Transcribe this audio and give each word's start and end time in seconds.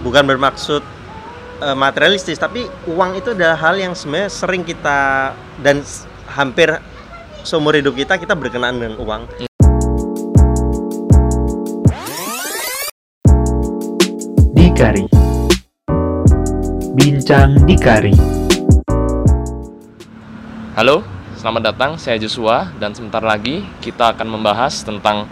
bukan 0.00 0.24
bermaksud 0.24 0.80
uh, 1.60 1.76
materialistis 1.76 2.40
tapi 2.40 2.64
uang 2.88 3.20
itu 3.20 3.36
adalah 3.36 3.56
hal 3.60 3.76
yang 3.76 3.92
sebenarnya 3.92 4.32
sering 4.32 4.64
kita 4.64 5.32
dan 5.60 5.84
hampir 6.32 6.72
seumur 7.44 7.76
hidup 7.76 7.96
kita 7.96 8.16
kita 8.16 8.32
berkenaan 8.32 8.80
dengan 8.80 8.96
uang. 8.96 9.22
Dikari. 14.56 15.04
Bincang 16.96 17.60
Dikari. 17.68 18.16
Halo, 20.80 21.04
selamat 21.36 21.62
datang. 21.72 21.90
Saya 22.00 22.16
Joshua 22.16 22.72
dan 22.80 22.96
sebentar 22.96 23.20
lagi 23.20 23.68
kita 23.84 24.16
akan 24.16 24.40
membahas 24.40 24.80
tentang 24.80 25.28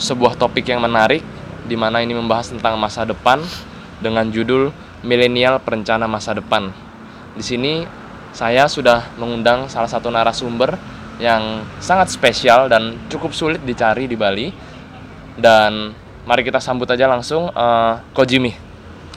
sebuah 0.00 0.40
topik 0.40 0.64
yang 0.64 0.80
menarik 0.80 1.20
di 1.68 1.76
mana 1.76 2.00
ini 2.00 2.16
membahas 2.16 2.48
tentang 2.56 2.80
masa 2.80 3.04
depan 3.04 3.44
dengan 3.98 4.28
judul 4.30 4.70
Milenial 5.02 5.62
Perencana 5.62 6.10
Masa 6.10 6.34
Depan. 6.34 6.70
Di 7.38 7.44
sini 7.44 7.86
saya 8.34 8.66
sudah 8.66 9.14
mengundang 9.18 9.70
salah 9.70 9.88
satu 9.90 10.10
narasumber 10.10 10.74
yang 11.18 11.66
sangat 11.82 12.14
spesial 12.14 12.70
dan 12.70 12.94
cukup 13.10 13.34
sulit 13.34 13.62
dicari 13.62 14.06
di 14.06 14.14
Bali. 14.14 14.48
Dan 15.38 15.94
mari 16.26 16.42
kita 16.42 16.58
sambut 16.58 16.90
aja 16.90 17.06
langsung 17.06 17.50
eh, 17.50 17.92
Ko 18.14 18.22
Jimmy. 18.26 18.50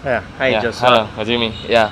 ya 0.02 0.22
hai 0.42 0.58
Ya, 0.58 0.62
Joshua 0.66 0.86
Halo, 0.86 1.02
Ko 1.14 1.22
Jimmy. 1.26 1.54
Ya, 1.66 1.90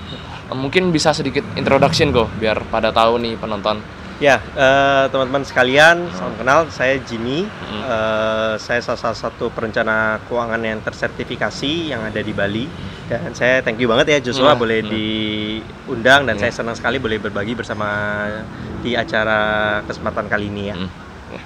mungkin 0.53 0.89
bisa 0.89 1.13
sedikit 1.13 1.45
introduction 1.53 2.09
kok 2.13 2.29
biar 2.41 2.61
pada 2.69 2.89
tahu 2.93 3.21
nih 3.21 3.37
penonton. 3.37 3.81
Ya, 4.19 4.43
eh, 4.51 5.05
teman-teman 5.15 5.47
sekalian, 5.47 6.11
salam 6.11 6.35
kenal. 6.35 6.67
Saya 6.67 6.99
Jimmy. 6.99 7.47
Mm. 7.47 7.81
Eh, 7.87 8.53
saya 8.59 8.83
salah 8.83 9.15
satu 9.15 9.47
perencana 9.47 10.19
keuangan 10.27 10.59
yang 10.59 10.83
tersertifikasi 10.83 11.95
yang 11.95 12.03
ada 12.03 12.19
di 12.19 12.35
Bali. 12.35 12.67
Dan 13.07 13.31
saya 13.31 13.63
thank 13.63 13.79
you 13.79 13.87
banget 13.87 14.11
ya 14.11 14.19
Joshua 14.19 14.53
Mm, 14.53 14.59
boleh 14.59 14.79
mm. 14.83 14.89
diundang 14.91 16.27
dan 16.27 16.35
Mm. 16.35 16.41
saya 16.43 16.51
senang 16.51 16.75
sekali 16.75 16.99
boleh 16.99 17.15
berbagi 17.17 17.55
bersama 17.55 17.87
di 18.83 18.91
acara 18.93 19.39
kesempatan 19.87 20.27
kali 20.27 20.51
ini 20.51 20.63
ya. 20.67 20.75
Mm. 20.75 20.89
Ya, 21.31 21.41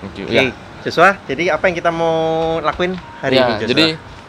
Thank 0.00 0.14
you. 0.16 0.26
Oke, 0.30 0.34
Ya. 0.38 0.42
Joshua. 0.86 1.10
Jadi 1.26 1.50
apa 1.50 1.64
yang 1.66 1.74
kita 1.74 1.90
mau 1.90 2.14
lakuin 2.62 2.94
hari 3.18 3.34
Ya, 3.34 3.50
ini 3.50 3.66
Joshua? 3.66 3.70
jadi 3.74 3.86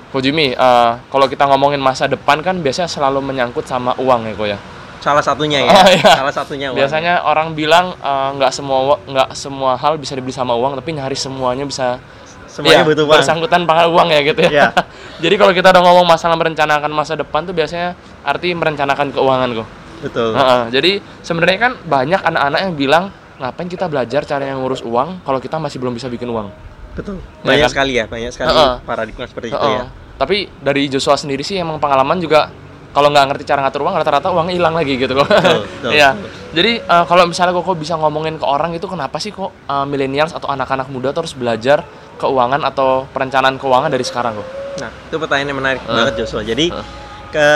Ko 0.10 0.22
Jimmy, 0.22 0.54
eh, 0.54 0.92
kalau 1.10 1.26
kita 1.26 1.46
ngomongin 1.46 1.82
masa 1.82 2.06
depan 2.06 2.42
kan 2.42 2.58
biasanya 2.58 2.86
selalu 2.86 3.22
menyangkut 3.22 3.66
sama 3.66 3.94
uang 3.98 4.30
ya, 4.30 4.34
Ko 4.34 4.46
ya. 4.46 4.58
Salah 5.04 5.20
satunya 5.20 5.68
ya. 5.68 5.72
Oh, 5.76 5.88
iya. 5.92 6.12
Salah 6.16 6.32
satunya 6.34 6.68
uang. 6.72 6.80
Biasanya 6.80 7.14
orang 7.22 7.52
bilang 7.52 7.92
eh, 7.94 8.30
nggak 8.40 8.52
semua 8.56 8.96
nggak 9.04 9.30
semua 9.36 9.76
hal 9.76 10.00
bisa 10.00 10.16
dibeli 10.16 10.32
sama 10.32 10.56
uang, 10.56 10.80
tapi 10.80 10.96
nyaris 10.96 11.20
semuanya 11.20 11.68
bisa 11.68 12.00
semuanya 12.48 12.82
Iya, 12.82 12.88
butuh 12.88 13.04
uang. 13.04 13.14
bersangkutan 13.20 13.62
pakai 13.68 13.88
uang 13.92 14.08
ya 14.08 14.20
gitu 14.24 14.42
ya. 14.48 14.50
Iya. 14.50 14.68
Jadi 15.24 15.36
kalau 15.36 15.52
kita 15.52 15.70
udah 15.70 15.84
ngomong 15.84 16.08
masalah 16.08 16.40
merencanakan 16.40 16.90
masa 16.90 17.14
depan 17.14 17.44
tuh 17.44 17.52
biasanya 17.52 17.94
arti 18.24 18.56
merencanakan 18.56 19.12
keuangan 19.12 19.50
kok. 19.60 19.68
Betul. 20.04 20.36
Heeh, 20.36 20.62
jadi 20.68 20.92
sebenarnya 21.24 21.58
kan 21.62 21.72
banyak 21.80 22.20
anak-anak 22.20 22.60
yang 22.60 22.74
bilang 22.76 23.04
ngapain 23.40 23.72
kita 23.72 23.88
belajar 23.88 24.28
cara 24.28 24.44
yang 24.44 24.60
ngurus 24.60 24.84
uang 24.84 25.24
kalau 25.24 25.40
kita 25.40 25.56
masih 25.56 25.80
belum 25.80 25.96
bisa 25.96 26.12
bikin 26.12 26.28
uang. 26.28 26.52
Betul. 26.92 27.24
Ya 27.40 27.48
Banyak 27.48 27.64
kan? 27.64 27.72
sekali 27.72 27.92
ya, 27.96 28.06
banyak 28.06 28.30
sekali 28.30 28.52
Heeh. 28.52 28.74
paradigma 28.84 29.24
seperti 29.24 29.48
itu 29.50 29.56
Heeh. 29.56 29.80
ya. 29.80 29.84
Tapi 30.14 30.38
dari 30.60 30.92
Joshua 30.92 31.16
sendiri 31.16 31.40
sih 31.42 31.56
emang 31.56 31.80
pengalaman 31.80 32.20
juga 32.20 32.52
kalau 32.94 33.10
nggak 33.10 33.26
ngerti 33.26 33.44
cara 33.44 33.66
ngatur 33.66 33.82
uang 33.82 33.96
rata-rata 33.98 34.30
uangnya 34.30 34.54
hilang 34.54 34.78
lagi 34.78 34.94
gitu 34.96 35.18
kok. 35.18 35.26
Betul, 35.26 35.62
betul, 35.82 35.92
Iya. 35.92 36.10
Jadi 36.54 36.72
eh, 36.80 37.04
kalau 37.04 37.24
misalnya 37.26 37.52
kok 37.52 37.74
bisa 37.74 37.98
ngomongin 37.98 38.38
ke 38.38 38.46
orang 38.46 38.72
itu 38.72 38.86
kenapa 38.86 39.18
sih 39.18 39.34
kok 39.34 39.50
eh, 39.66 39.86
millennials 39.86 40.32
atau 40.32 40.48
anak-anak 40.48 40.88
muda 40.88 41.10
tuh 41.10 41.26
harus 41.26 41.34
belajar 41.34 41.82
keuangan 42.16 42.62
atau 42.62 43.10
perencanaan 43.10 43.58
keuangan 43.58 43.90
dari 43.90 44.06
sekarang 44.06 44.38
kok? 44.38 44.48
Nah, 44.80 44.90
itu 45.10 45.16
pertanyaan 45.18 45.50
yang 45.50 45.60
menarik 45.60 45.82
Eh. 45.82 45.90
banget 45.90 46.14
Joshua. 46.22 46.42
Jadi 46.42 46.70
Eh. 46.70 46.86
ke 47.30 47.50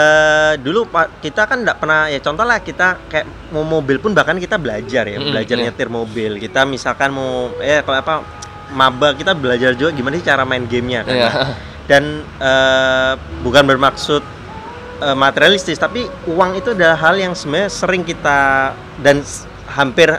dulu 0.58 0.90
Pak 0.90 1.22
kita 1.22 1.46
kan 1.46 1.62
nggak 1.62 1.78
pernah 1.78 2.10
ya 2.10 2.18
contoh 2.18 2.42
lah 2.42 2.58
kita 2.58 3.06
kayak 3.06 3.54
mau 3.54 3.62
mobil 3.62 4.02
pun 4.02 4.10
bahkan 4.10 4.34
kita 4.34 4.58
belajar 4.58 5.06
ya, 5.06 5.22
Mm-mm, 5.22 5.30
belajar 5.30 5.54
iya. 5.54 5.70
nyetir 5.70 5.86
mobil. 5.86 6.34
Kita 6.36 6.66
misalkan 6.66 7.14
mau 7.14 7.54
eh 7.58 7.86
kalau 7.86 7.98
apa 7.98 8.14
maba 8.68 9.14
kita 9.14 9.32
belajar 9.32 9.72
juga 9.72 9.94
gimana 9.94 10.18
sih 10.18 10.26
cara 10.26 10.42
main 10.42 10.66
gamenya 10.66 11.06
kan. 11.06 11.14
Iya. 11.14 11.30
Dan 11.86 12.04
eh, 12.42 13.12
bukan 13.40 13.64
bermaksud 13.64 14.20
eh, 15.00 15.14
materialistis 15.14 15.76
tapi 15.76 16.02
uang 16.26 16.54
itu 16.54 16.72
adalah 16.72 16.96
hal 16.96 17.14
yang 17.14 17.32
sebenarnya 17.32 17.68
sering 17.68 18.02
kita 18.02 18.72
dan 18.98 19.22
hampir 19.68 20.10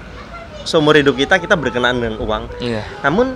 seumur 0.62 0.94
hidup 0.94 1.16
kita 1.16 1.38
kita 1.38 1.54
berkenaan 1.54 1.98
dengan 1.98 2.18
uang. 2.18 2.44
Iya. 2.60 2.84
Namun 3.02 3.34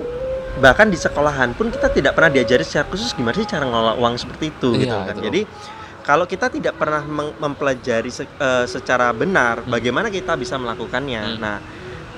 bahkan 0.56 0.86
di 0.86 0.96
sekolahan 0.96 1.52
pun 1.52 1.68
kita 1.68 1.90
tidak 1.90 2.14
pernah 2.14 2.30
diajari 2.30 2.62
secara 2.62 2.86
khusus 2.86 3.10
gimana 3.12 3.34
sih 3.34 3.44
cara 3.44 3.66
ngelola 3.66 3.98
uang 3.98 4.14
seperti 4.16 4.50
itu 4.50 4.70
Iya, 4.72 4.80
gitu 4.80 4.94
kan. 4.94 5.08
betul. 5.10 5.24
Jadi 5.26 5.42
kalau 6.04 6.26
kita 6.28 6.46
tidak 6.48 6.76
pernah 6.76 7.02
mempelajari 7.34 8.12
se- 8.12 8.28
eh, 8.30 8.66
secara 8.66 9.10
benar 9.10 9.64
Hmm. 9.64 9.72
bagaimana 9.72 10.08
kita 10.08 10.36
bisa 10.36 10.56
melakukannya. 10.56 11.24
Hmm. 11.26 11.40
Nah, 11.40 11.58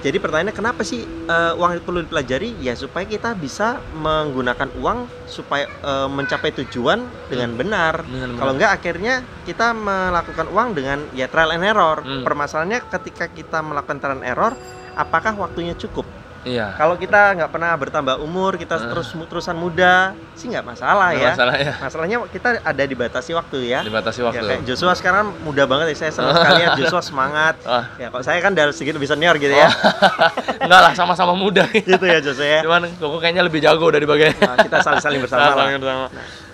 jadi 0.05 0.21
pertanyaannya 0.21 0.53
kenapa 0.53 0.85
sih 0.85 1.01
eh, 1.01 1.53
uang 1.57 1.81
itu 1.81 1.81
perlu 1.81 2.05
dipelajari? 2.05 2.61
Ya 2.61 2.77
supaya 2.77 3.09
kita 3.09 3.33
bisa 3.33 3.81
menggunakan 3.97 4.69
uang 4.77 5.09
supaya 5.25 5.65
eh, 5.65 6.05
mencapai 6.13 6.53
tujuan 6.61 7.01
dengan 7.25 7.57
benar. 7.57 8.05
Dengan 8.05 8.37
Kalau 8.37 8.51
enggak 8.53 8.71
akhirnya 8.77 9.25
kita 9.49 9.73
melakukan 9.73 10.45
uang 10.53 10.77
dengan 10.77 11.01
ya 11.17 11.25
trial 11.25 11.57
and 11.57 11.65
error. 11.65 12.05
Hmm. 12.05 12.21
Permasalahannya 12.21 12.85
ketika 12.85 13.25
kita 13.33 13.65
melakukan 13.65 13.97
trial 13.97 14.21
and 14.21 14.29
error, 14.29 14.53
apakah 14.93 15.33
waktunya 15.33 15.73
cukup? 15.73 16.05
Iya. 16.45 16.77
Kalau 16.77 16.93
kita 16.93 17.33
nggak 17.33 17.49
pernah 17.49 17.73
bertambah 17.73 18.15
umur, 18.21 18.53
kita 18.53 18.77
Eh. 18.77 18.87
terus 18.87 19.09
terusan 19.11 19.57
muda, 19.57 20.13
sih 20.33 20.45
nggak 20.45 20.61
masalah 20.61 21.09
Nggak 21.09 21.19
ya. 21.19 21.31
Masalah 21.33 21.55
ya. 21.57 21.73
Masalahnya 21.81 22.17
kita 22.29 22.49
ada 22.61 22.83
dibatasi 22.85 23.31
waktu 23.33 23.57
ya. 23.65 23.81
Dibatasi 23.81 24.21
Ya, 24.21 24.25
waktu. 24.29 24.45
kayak 24.45 24.61
Joshua 24.63 24.93
sekarang 24.93 25.33
muda 25.41 25.65
banget 25.65 25.91
ya. 25.91 26.05
Saya 26.05 26.11
senang 26.13 26.37
sekali 26.39 26.61
ya 26.61 26.69
Joshua 26.77 27.01
semangat. 27.01 27.57
Ah. 27.65 27.89
Ya, 27.97 28.07
kalau 28.07 28.21
saya 28.21 28.37
kan 28.39 28.53
dari 28.53 28.69
sedikit 28.71 28.95
lebih 28.95 29.09
senior 29.09 29.35
gitu 29.35 29.51
ya. 29.51 29.73
Enggak 30.63 30.79
lah, 30.81 30.93
sama-sama 30.93 31.33
muda. 31.33 31.65
gitu 31.89 32.05
ya 32.05 32.21
Joshua 32.21 32.45
ya. 32.45 32.61
Cuman 32.61 32.87
kok 32.87 33.09
kayaknya 33.17 33.43
lebih 33.43 33.59
jago 33.59 33.89
dari 33.89 34.05
bagian. 34.05 34.37
Nah, 34.37 34.61
kita 34.61 34.77
saling-saling 34.79 35.19
bersama. 35.19 35.49
Saling 35.51 35.81
bersama. 35.81 36.05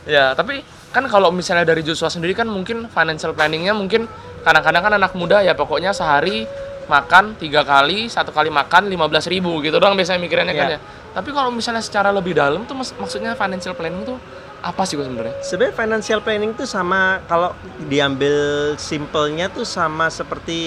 Ya, 0.08 0.34
tapi 0.34 0.64
kan 0.92 1.04
kalau 1.06 1.30
misalnya 1.30 1.64
dari 1.64 1.84
Joshua 1.84 2.08
sendiri 2.08 2.32
kan 2.32 2.48
mungkin 2.48 2.88
financial 2.88 3.32
planningnya 3.32 3.72
mungkin 3.72 4.08
kadang-kadang 4.42 4.82
kan 4.82 4.94
anak 4.96 5.14
muda 5.14 5.40
ya 5.40 5.54
pokoknya 5.54 5.92
sehari 5.92 6.50
makan 6.92 7.40
tiga 7.40 7.64
kali 7.64 8.06
satu 8.06 8.30
kali 8.30 8.52
makan 8.52 8.92
15.000 8.92 9.32
ribu 9.32 9.64
gitu 9.64 9.80
doang 9.80 9.96
biasanya 9.96 10.20
mikirannya 10.20 10.52
kan 10.54 10.68
Iya. 10.68 10.78
ya 10.78 10.80
tapi 11.12 11.32
kalau 11.32 11.48
misalnya 11.50 11.80
secara 11.80 12.12
lebih 12.12 12.36
dalam 12.36 12.64
tuh 12.64 12.76
maksudnya 12.76 13.32
financial 13.34 13.72
planning 13.72 14.04
tuh 14.04 14.20
apa 14.62 14.86
sih 14.86 14.94
kok 14.94 15.08
sebenarnya 15.08 15.36
Sebenarnya 15.42 15.74
financial 15.74 16.20
planning 16.22 16.52
itu 16.54 16.64
sama 16.64 17.20
kalau 17.26 17.52
diambil 17.82 18.36
simpelnya 18.78 19.48
tuh 19.48 19.66
sama 19.66 20.08
seperti 20.08 20.62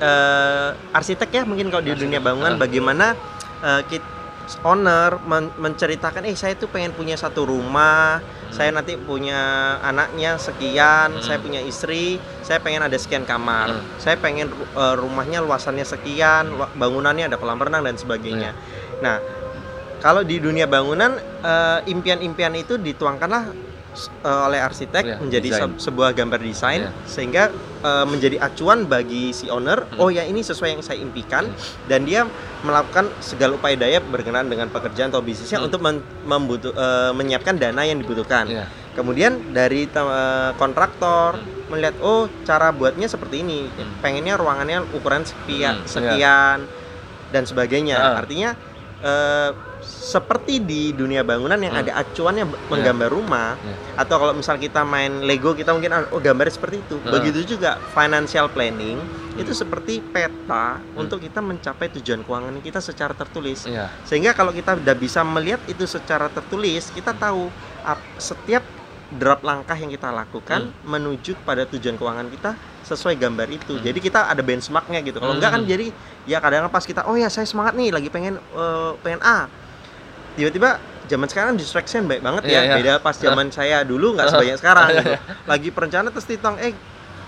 eh, 0.00 0.68
arsitek 0.90 1.28
ya 1.30 1.42
mungkin 1.44 1.68
kalau 1.68 1.80
di 1.80 1.92
Arsitek, 1.92 2.04
dunia 2.08 2.20
bangunan 2.20 2.54
ah. 2.54 2.58
bagaimana 2.58 3.06
eh, 3.62 3.82
kit- 3.86 4.16
owner 4.62 5.20
men- 5.22 5.54
menceritakan 5.54 6.24
eh 6.24 6.34
saya 6.34 6.56
tuh 6.56 6.66
pengen 6.66 6.90
punya 6.90 7.14
satu 7.14 7.44
rumah 7.44 8.18
saya 8.48 8.70
nanti 8.70 8.96
punya 8.96 9.38
anaknya 9.78 10.36
sekian 10.36 11.12
Hmm. 11.12 11.20
saya 11.20 11.38
punya 11.38 11.60
istri 11.60 12.16
saya 12.40 12.58
pengen 12.58 12.80
ada 12.80 12.96
sekian 12.96 13.22
kamar 13.22 13.68
Hmm. 13.70 13.84
saya 13.96 14.16
pengen 14.16 14.48
eh, 14.50 14.94
rumahnya 14.94 15.40
luasannya 15.40 15.84
sekian 15.84 16.48
bangunannya 16.74 17.26
ada 17.26 17.36
kolam 17.36 17.58
renang 17.58 17.82
dan 17.82 17.94
sebagainya 17.94 18.56
nah 18.98 19.20
kalau 19.98 20.22
di 20.22 20.38
dunia 20.38 20.64
bangunan 20.64 21.12
eh, 21.38 21.78
impian-impian 21.86 22.54
itu 22.54 22.76
dituangkanlah 22.76 23.52
eh, 24.22 24.40
oleh 24.44 24.58
arsitek 24.58 25.04
Iya, 25.04 25.16
menjadi 25.18 25.48
se- 25.50 25.78
sebuah 25.84 26.12
gambar 26.12 26.40
desain 26.40 26.82
Iya. 26.82 26.90
sehingga 27.04 27.44
eh, 27.78 28.04
menjadi 28.04 28.36
acuan 28.40 28.84
bagi 28.84 29.30
si 29.30 29.46
owner 29.46 29.86
Hmm. 29.86 29.98
oh 29.98 30.08
ya 30.08 30.22
ini 30.22 30.40
sesuai 30.40 30.70
yang 30.70 30.82
saya 30.82 30.98
impikan 30.98 31.46
dan 31.84 32.02
dia 32.02 32.26
melakukan 32.60 33.08
segala 33.18 33.54
upaya 33.54 33.74
daya 33.74 33.98
berkenaan 34.00 34.46
dengan 34.46 34.66
pekerjaan 34.66 35.08
atau 35.08 35.20
bisnisnya 35.20 35.58
Hmm. 35.58 35.66
untuk 35.66 35.80
men- 35.80 36.04
membutuh 36.22 36.70
eh, 36.70 37.12
menyiapkan 37.12 37.54
dana 37.54 37.82
yang 37.82 37.98
dibutuhkan 37.98 38.46
Iya. 38.46 38.66
kemudian 38.92 39.52
dari 39.52 39.86
eh, 39.86 40.50
kontraktor 40.54 41.36
Hmm. 41.36 41.68
melihat 41.68 41.94
oh 42.00 42.26
cara 42.42 42.70
buatnya 42.70 43.06
seperti 43.06 43.40
ini 43.40 43.66
Hmm. 43.66 44.00
pengennya 44.00 44.34
ruangannya 44.34 44.82
ukuran 44.92 45.22
sekian 45.22 45.78
Hmm, 45.78 45.84
iya. 45.84 45.88
sekian 45.88 46.58
dan 47.28 47.42
sebagainya 47.44 47.96
Ah. 47.96 48.18
artinya 48.18 48.56
eh, 48.98 49.50
seperti 49.80 50.58
di 50.58 50.90
dunia 50.90 51.22
bangunan 51.22 51.54
yang 51.56 51.70
Hmm. 51.70 51.82
ada 51.82 51.92
acuannya 51.96 52.44
b- 52.44 52.58
menggambar 52.68 53.08
rumah 53.08 53.54
Iya. 53.54 53.76
atau 53.96 54.16
kalau 54.16 54.34
misal 54.34 54.56
kita 54.56 54.82
main 54.82 55.22
Lego 55.22 55.52
kita 55.52 55.70
mungkin 55.70 55.92
ah, 55.92 56.02
oh 56.08 56.18
gambarnya 56.18 56.50
seperti 56.52 56.76
itu 56.80 56.96
Ah. 57.00 57.12
begitu 57.12 57.46
juga 57.48 57.78
financial 57.88 58.48
planning 58.48 58.98
itu 59.34 59.52
seperti 59.52 60.02
peta 60.02 60.82
untuk 60.92 61.20
kita 61.20 61.38
mencapai 61.38 61.86
tujuan 61.92 62.20
keuangan 62.20 62.58
kita 62.58 62.80
secara 62.80 63.14
tertulis 63.14 63.64
Iya. 63.64 63.86
sehingga 64.02 64.32
kalau 64.32 64.50
kita 64.50 64.74
udah 64.74 64.94
bisa 64.94 65.22
melihat 65.22 65.62
itu 65.64 65.84
secara 65.84 66.26
tertulis 66.26 66.90
kita 66.90 67.12
tahu 67.12 67.46
ap- 67.80 68.02
setiap 68.16 68.66
drop 69.10 69.40
langkah 69.40 69.72
yang 69.72 69.88
kita 69.88 70.08
lakukan 70.08 70.68
menuju 70.82 71.32
pada 71.40 71.64
tujuan 71.64 71.96
keuangan 71.96 72.28
kita 72.28 72.50
sesuai 72.84 73.16
gambar 73.16 73.48
itu 73.48 73.72
Hmm. 73.72 73.82
jadi 73.82 73.98
kita 73.98 74.20
ada 74.26 74.40
benchmarknya 74.40 75.00
gitu 75.00 75.16
kalau 75.16 75.32
enggak 75.32 75.48
kan 75.50 75.62
Hmm. 75.62 75.70
jadi 75.70 75.86
ya 76.24 76.38
kadang 76.38 76.68
pas 76.68 76.82
kita 76.82 77.04
oh 77.04 77.14
ya 77.14 77.28
saya 77.28 77.44
semangat 77.44 77.72
nih 77.72 77.88
lagi 77.88 78.08
pengen 78.08 78.36
eh, 78.36 78.92
pengen 79.00 79.20
A 79.20 79.48
tiba-tiba 80.34 80.76
zaman 81.04 81.24
sekarang 81.24 81.56
distraction 81.56 82.04
baik 82.04 82.20
banget 82.20 82.42
Iya, 82.44 82.52
ya. 82.52 82.62
iya. 82.62 82.74
Beda 82.76 82.92
pas 83.00 83.16
zaman 83.16 83.48
saya 83.48 83.80
dulu 83.80 84.12
nggak 84.12 84.28
sebanyak 84.34 84.56
sekarang 84.56 84.86
gitu. 84.94 85.12
Lagi 85.44 85.68
perencanaan 85.72 86.12
terus 86.12 86.28
ditong 86.28 86.56
eh 86.58 86.76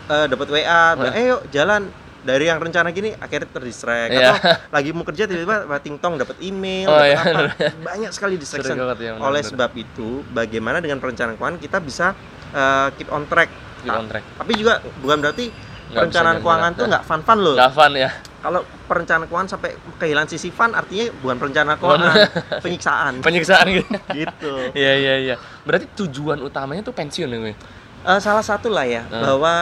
eh, 0.06 0.26
dapat 0.28 0.46
WA, 0.46 0.84
bilang, 0.94 1.14
eh 1.14 1.24
yuk 1.28 1.42
jalan 1.48 1.82
dari 2.20 2.44
yang 2.44 2.56
rencana 2.56 2.90
gini 2.90 3.12
akhirnya 3.12 3.48
terdistract 3.48 4.10
Iya. 4.10 4.30
atau 4.30 4.42
lagi 4.70 4.90
mau 4.90 5.02
kerja 5.02 5.24
tiba-tiba 5.24 5.56
ting 5.78 5.96
tong 5.96 6.14
dapat 6.14 6.36
email 6.38 6.86
Oh, 6.86 6.94
dapat 6.94 7.08
iya. 7.08 7.18
apa. 7.18 7.40
banyak 7.80 8.10
sekali 8.10 8.34
distraction 8.34 8.76
banget 8.76 8.98
ya, 9.02 9.12
oleh 9.16 9.40
sebab 9.40 9.70
itu 9.74 10.20
bagaimana 10.28 10.78
dengan 10.78 10.96
perencanaan 10.96 11.34
keuangan 11.34 11.58
kita 11.58 11.78
bisa 11.78 12.12
eh, 12.50 12.88
keep 12.94 13.08
on 13.08 13.24
track 13.24 13.48
Di 13.80 13.88
kontrak. 13.88 14.20
tapi 14.36 14.52
juga 14.54 14.74
bukan 14.98 15.18
berarti 15.18 15.48
Nggak 15.90 15.96
perencanaan 15.96 16.36
keuangan 16.38 16.62
jalan. 16.68 16.78
tuh 16.78 16.84
nggak 16.86 17.04
fun-fun 17.04 17.38
loh 17.40 17.54
Nggak 17.56 17.72
fun 17.72 17.92
ya. 17.94 18.10
kalau 18.38 18.60
perencanaan 18.84 19.26
keuangan 19.26 19.48
sampai 19.50 19.70
kehilangan 19.96 20.28
sisi 20.28 20.48
fun 20.48 20.70
artinya 20.70 21.06
bukan 21.16 21.36
perencanaan 21.36 21.76
keuangan 21.76 22.14
penyiksaan 22.64 23.12
Penyiksaan 23.18 23.64
gitu. 23.70 23.90
gitu 24.20 24.52
Iya 24.72 24.92
iya 24.94 25.14
iya. 25.18 25.34
Berarti 25.62 25.88
tujuan 25.96 26.38
utamanya 26.38 26.80
tuh 26.80 26.92
pensiun 26.92 27.26
ya. 27.26 27.56
Eh, 28.00 28.16
salah 28.18 28.40
satu 28.40 28.68
lah 28.68 28.84
ya 28.84 29.02
Hmm. 29.02 29.18
bahwa 29.20 29.54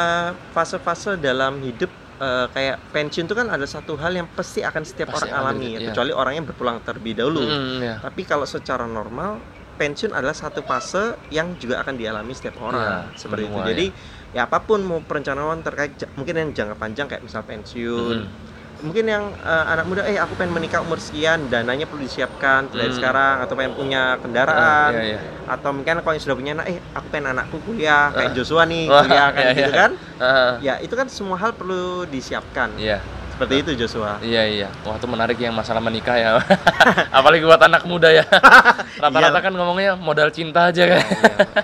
fase-fase 0.52 1.16
dalam 1.16 1.58
hidup 1.58 1.88
eh, 2.18 2.46
kayak 2.50 2.76
pensiun 2.90 3.24
itu 3.26 3.34
kan 3.34 3.48
ada 3.48 3.66
satu 3.66 3.94
hal 3.96 4.12
yang 4.14 4.28
pasti 4.28 4.60
akan 4.60 4.82
setiap 4.82 5.14
Pasti 5.14 5.30
orang 5.30 5.38
alami 5.38 5.66
ya 5.74 5.78
iya. 5.78 5.86
kecuali 5.90 6.12
orang 6.12 6.34
yang 6.38 6.46
berpulang 6.46 6.76
terlebih 6.82 7.14
dahulu 7.14 7.42
Hmm, 7.42 7.78
iya. 7.80 7.94
tapi 8.02 8.22
kalau 8.22 8.46
secara 8.46 8.84
normal 8.84 9.46
pensiun 9.78 10.10
adalah 10.10 10.34
satu 10.34 10.66
fase 10.66 11.22
yang 11.30 11.54
juga 11.54 11.78
akan 11.78 11.94
dialami 11.94 12.34
setiap 12.34 12.58
orang 12.58 13.14
Iya, 13.14 13.14
seperti 13.14 13.46
itu 13.46 13.54
semua, 13.54 13.68
jadi 13.70 13.86
ya 14.34 14.40
apa 14.50 14.58
pun 14.66 14.82
mau 14.82 14.98
perencanaan 15.06 15.62
terkait 15.62 15.94
mungkin 16.18 16.34
yang 16.34 16.50
jangka 16.50 16.74
panjang 16.76 17.06
kayak 17.06 17.22
misal 17.22 17.46
pensiun 17.46 18.16
Hmm. 18.26 18.47
Mungkin 18.78 19.04
yang 19.04 19.24
eh, 19.34 19.64
anak 19.68 19.84
muda 19.84 20.02
eh 20.04 20.14
aku 20.16 20.34
pengen 20.34 20.54
menikah 20.54 20.78
umur 20.78 20.96
sekian 20.96 21.46
dananya 21.46 21.82
perlu 21.82 22.00
disiapkan 22.00 22.70
dari 22.70 22.88
Hmm. 22.88 22.96
sekarang 22.96 23.36
atau 23.42 23.54
pengen 23.54 23.74
punya 23.74 24.02
kendaraan 24.18 24.90
iya, 24.94 25.02
iya. 25.12 25.18
atau 25.44 25.70
mungkin 25.72 25.98
kalau 25.98 26.14
yang 26.14 26.22
sudah 26.22 26.36
punya 26.36 26.52
anak 26.54 26.66
eh 26.68 26.78
aku 26.92 27.06
pengen 27.08 27.26
anakku 27.32 27.58
kuliah 27.60 28.10
kayak 28.10 28.30
Ah. 28.30 28.34
Joshua 28.34 28.62
nih 28.64 28.86
kuliah 28.86 29.28
kan 29.28 29.42
iya, 29.42 29.52
gitu 29.52 29.68
iya. 29.68 29.76
kan 29.76 29.90
Ah, 30.16 30.52
ya 30.60 30.74
itu 30.78 30.94
kan 30.94 31.06
semua 31.08 31.34
hal 31.36 31.50
perlu 31.52 32.06
disiapkan 32.06 32.70
Iya. 32.74 33.02
seperti 33.28 33.54
itu 33.60 33.70
Joshua 33.76 34.18
Iya 34.18 34.42
iya, 34.46 34.68
wah 34.82 34.94
itu 34.94 35.06
menarik 35.06 35.38
yang 35.38 35.52
masalah 35.52 35.78
menikah 35.78 36.14
ya. 36.14 36.30
Apalagi 37.18 37.42
buat 37.42 37.58
anak 37.60 37.82
muda 37.82 38.10
ya. 38.10 38.22
Rata-rata 39.02 39.30
Iya. 39.32 39.42
kan 39.42 39.52
ngomongnya 39.52 39.92
modal 39.94 40.30
cinta 40.30 40.70
aja 40.70 40.86
kan. 40.88 41.02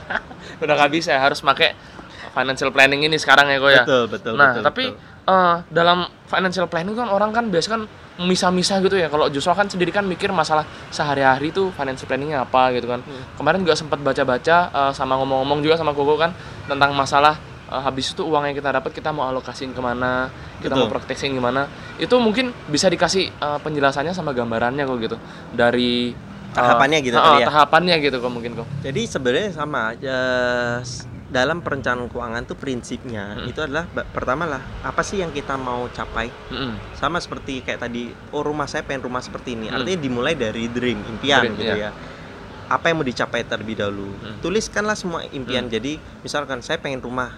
Udah 0.63 0.75
gak 0.77 0.93
bisa, 0.93 1.15
harus 1.15 1.39
pakai 1.39 1.75
financial 2.31 2.71
planning 2.71 3.03
ini 3.03 3.15
sekarang 3.15 3.47
ya 3.47 3.59
kok 3.59 3.71
ya. 3.71 3.83
betul 3.83 4.03
betul 4.09 4.33
nah 4.35 4.51
betul, 4.51 4.63
tapi 4.65 4.85
betul. 4.91 5.14
Eh, 5.25 5.57
dalam 5.69 6.05
financial 6.25 6.67
planning 6.67 6.95
kan 6.95 7.09
orang 7.09 7.31
kan 7.31 7.49
biasa 7.49 7.69
kan 7.71 7.83
misah-misah 8.15 8.79
gitu 8.79 8.95
ya. 8.95 9.11
Kalau 9.11 9.27
Joshua 9.27 9.59
kan 9.59 9.67
sendiri 9.67 9.91
kan 9.91 10.07
mikir 10.07 10.31
masalah 10.31 10.63
sehari-hari 10.89 11.51
tuh 11.51 11.75
financial 11.75 12.07
planningnya 12.07 12.47
apa 12.47 12.71
gitu 12.73 12.87
kan. 12.87 13.03
Hmm. 13.03 13.23
Kemarin 13.35 13.67
juga 13.67 13.75
sempat 13.75 13.99
baca-baca 13.99 14.57
eh, 14.71 14.93
sama 14.95 15.19
ngomong-ngomong 15.19 15.61
juga 15.61 15.75
sama 15.75 15.91
Koko 15.91 16.15
kan 16.15 16.31
tentang 16.71 16.95
masalah 16.95 17.35
eh, 17.69 17.81
habis 17.83 18.15
itu 18.15 18.23
uang 18.23 18.47
yang 18.47 18.55
kita 18.55 18.71
dapat 18.71 18.95
kita 18.95 19.11
mau 19.11 19.27
alokasiin 19.27 19.75
ke 19.75 19.81
mana, 19.83 20.31
kita 20.63 20.79
mau 20.79 20.87
Betul. 20.87 20.95
praktekin 21.03 21.35
gimana. 21.35 21.67
Itu 21.99 22.23
mungkin 22.23 22.55
bisa 22.71 22.87
dikasih 22.87 23.35
eh, 23.35 23.59
penjelasannya 23.61 24.15
sama 24.15 24.31
gambarannya 24.31 24.87
kok 24.87 24.99
gitu 25.03 25.17
dari 25.51 26.15
Tahapannya 26.55 27.03
gitu 27.03 27.19
eh, 27.19 27.23
kali 27.23 27.43
ya? 27.43 27.51
Tahapannya 27.51 27.97
gitu 27.99 28.23
kok 28.23 28.31
mungkin 28.31 28.55
kok. 28.55 28.67
jadi 28.79 29.01
sebenarnya 29.11 29.51
sama 29.59 29.91
s- 30.87 31.03
dalam 31.35 31.59
perencanaan 31.59 32.07
keuangan 32.07 32.47
tuh 32.47 32.55
prinsipnya 32.55 33.35
Hmm. 33.35 33.51
itu 33.51 33.59
adalah 33.59 33.85
pertama 33.91 34.47
lah 34.47 34.63
apa 34.81 35.03
sih 35.03 35.19
yang 35.19 35.35
kita 35.35 35.59
mau 35.59 35.91
capai 35.91 36.31
Mm-mm. 36.49 36.79
sama 36.95 37.19
seperti 37.19 37.59
kayak 37.61 37.83
tadi 37.83 38.15
oh 38.31 38.41
rumah 38.41 38.65
saya 38.65 38.87
pengen 38.87 39.03
rumah 39.03 39.19
seperti 39.19 39.59
ini 39.59 39.67
Hmm. 39.67 39.83
artinya 39.83 39.99
dimulai 39.99 40.33
dari 40.33 40.71
dream 40.71 41.03
impian 41.05 41.43
Dream, 41.43 41.59
gitu 41.59 41.75
iya. 41.75 41.91
ya 41.91 42.15
apa 42.65 42.85
yang 42.87 42.97
mau 42.97 43.05
dicapai 43.05 43.43
terlebih 43.43 43.75
dahulu 43.77 44.07
Hmm. 44.15 44.39
tuliskanlah 44.39 44.95
semua 44.95 45.27
impian 45.29 45.67
jadi 45.67 45.99
misalkan 46.23 46.63
saya 46.63 46.79
pengen 46.79 47.03
rumah 47.03 47.35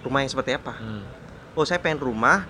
rumah 0.00 0.24
yang 0.24 0.32
seperti 0.32 0.56
apa 0.56 0.72
Hmm. 0.72 1.04
oh 1.52 1.62
saya 1.62 1.76
pengen 1.76 2.00
rumah 2.00 2.48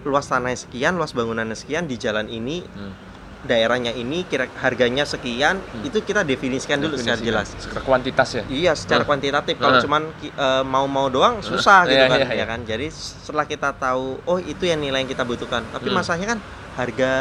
luas 0.00 0.28
tanahnya 0.28 0.56
sekian 0.58 0.94
luas 0.94 1.10
bangunannya 1.10 1.52
sekian 1.54 1.84
di 1.84 1.96
jalan 1.96 2.28
ini 2.28 2.60
Hmm. 2.66 2.92
Daerahnya 3.42 3.90
ini 3.90 4.22
kira 4.22 4.44
harganya 4.54 5.02
sekian 5.02 5.56
Hmm. 5.56 5.80
itu 5.82 5.98
kita 5.98 6.20
definisikan 6.22 6.76
dulu 6.76 6.94
secara 6.94 7.16
Definisikan. 7.16 7.46
jelas 7.46 7.48
Secara 7.56 7.80
kuantitas 7.80 8.28
ya. 8.30 8.42
Iya, 8.46 8.72
secara 8.74 9.00
Nah. 9.00 9.06
kuantitatif. 9.06 9.54
Kalau 9.56 9.74
Nah. 9.74 9.82
cuman 9.82 10.02
eh, 10.20 10.62
mau-mau 10.62 11.08
doang 11.08 11.40
susah 11.40 11.84
gitu 11.84 11.96
Iya, 11.96 12.06
kan, 12.06 12.18
iya, 12.18 12.26
ya 12.26 12.34
iya. 12.34 12.44
kan. 12.44 12.60
Jadi 12.62 12.86
setelah 12.88 13.44
kita 13.44 13.72
tahu, 13.72 14.20
oh 14.20 14.38
itu 14.38 14.62
yang 14.62 14.78
nilai 14.78 15.00
yang 15.00 15.08
kita 15.08 15.22
butuhkan. 15.22 15.64
Tapi 15.66 15.88
Hmm. 15.88 15.96
masalahnya 15.96 16.28
kan 16.28 16.40
harga 16.72 17.12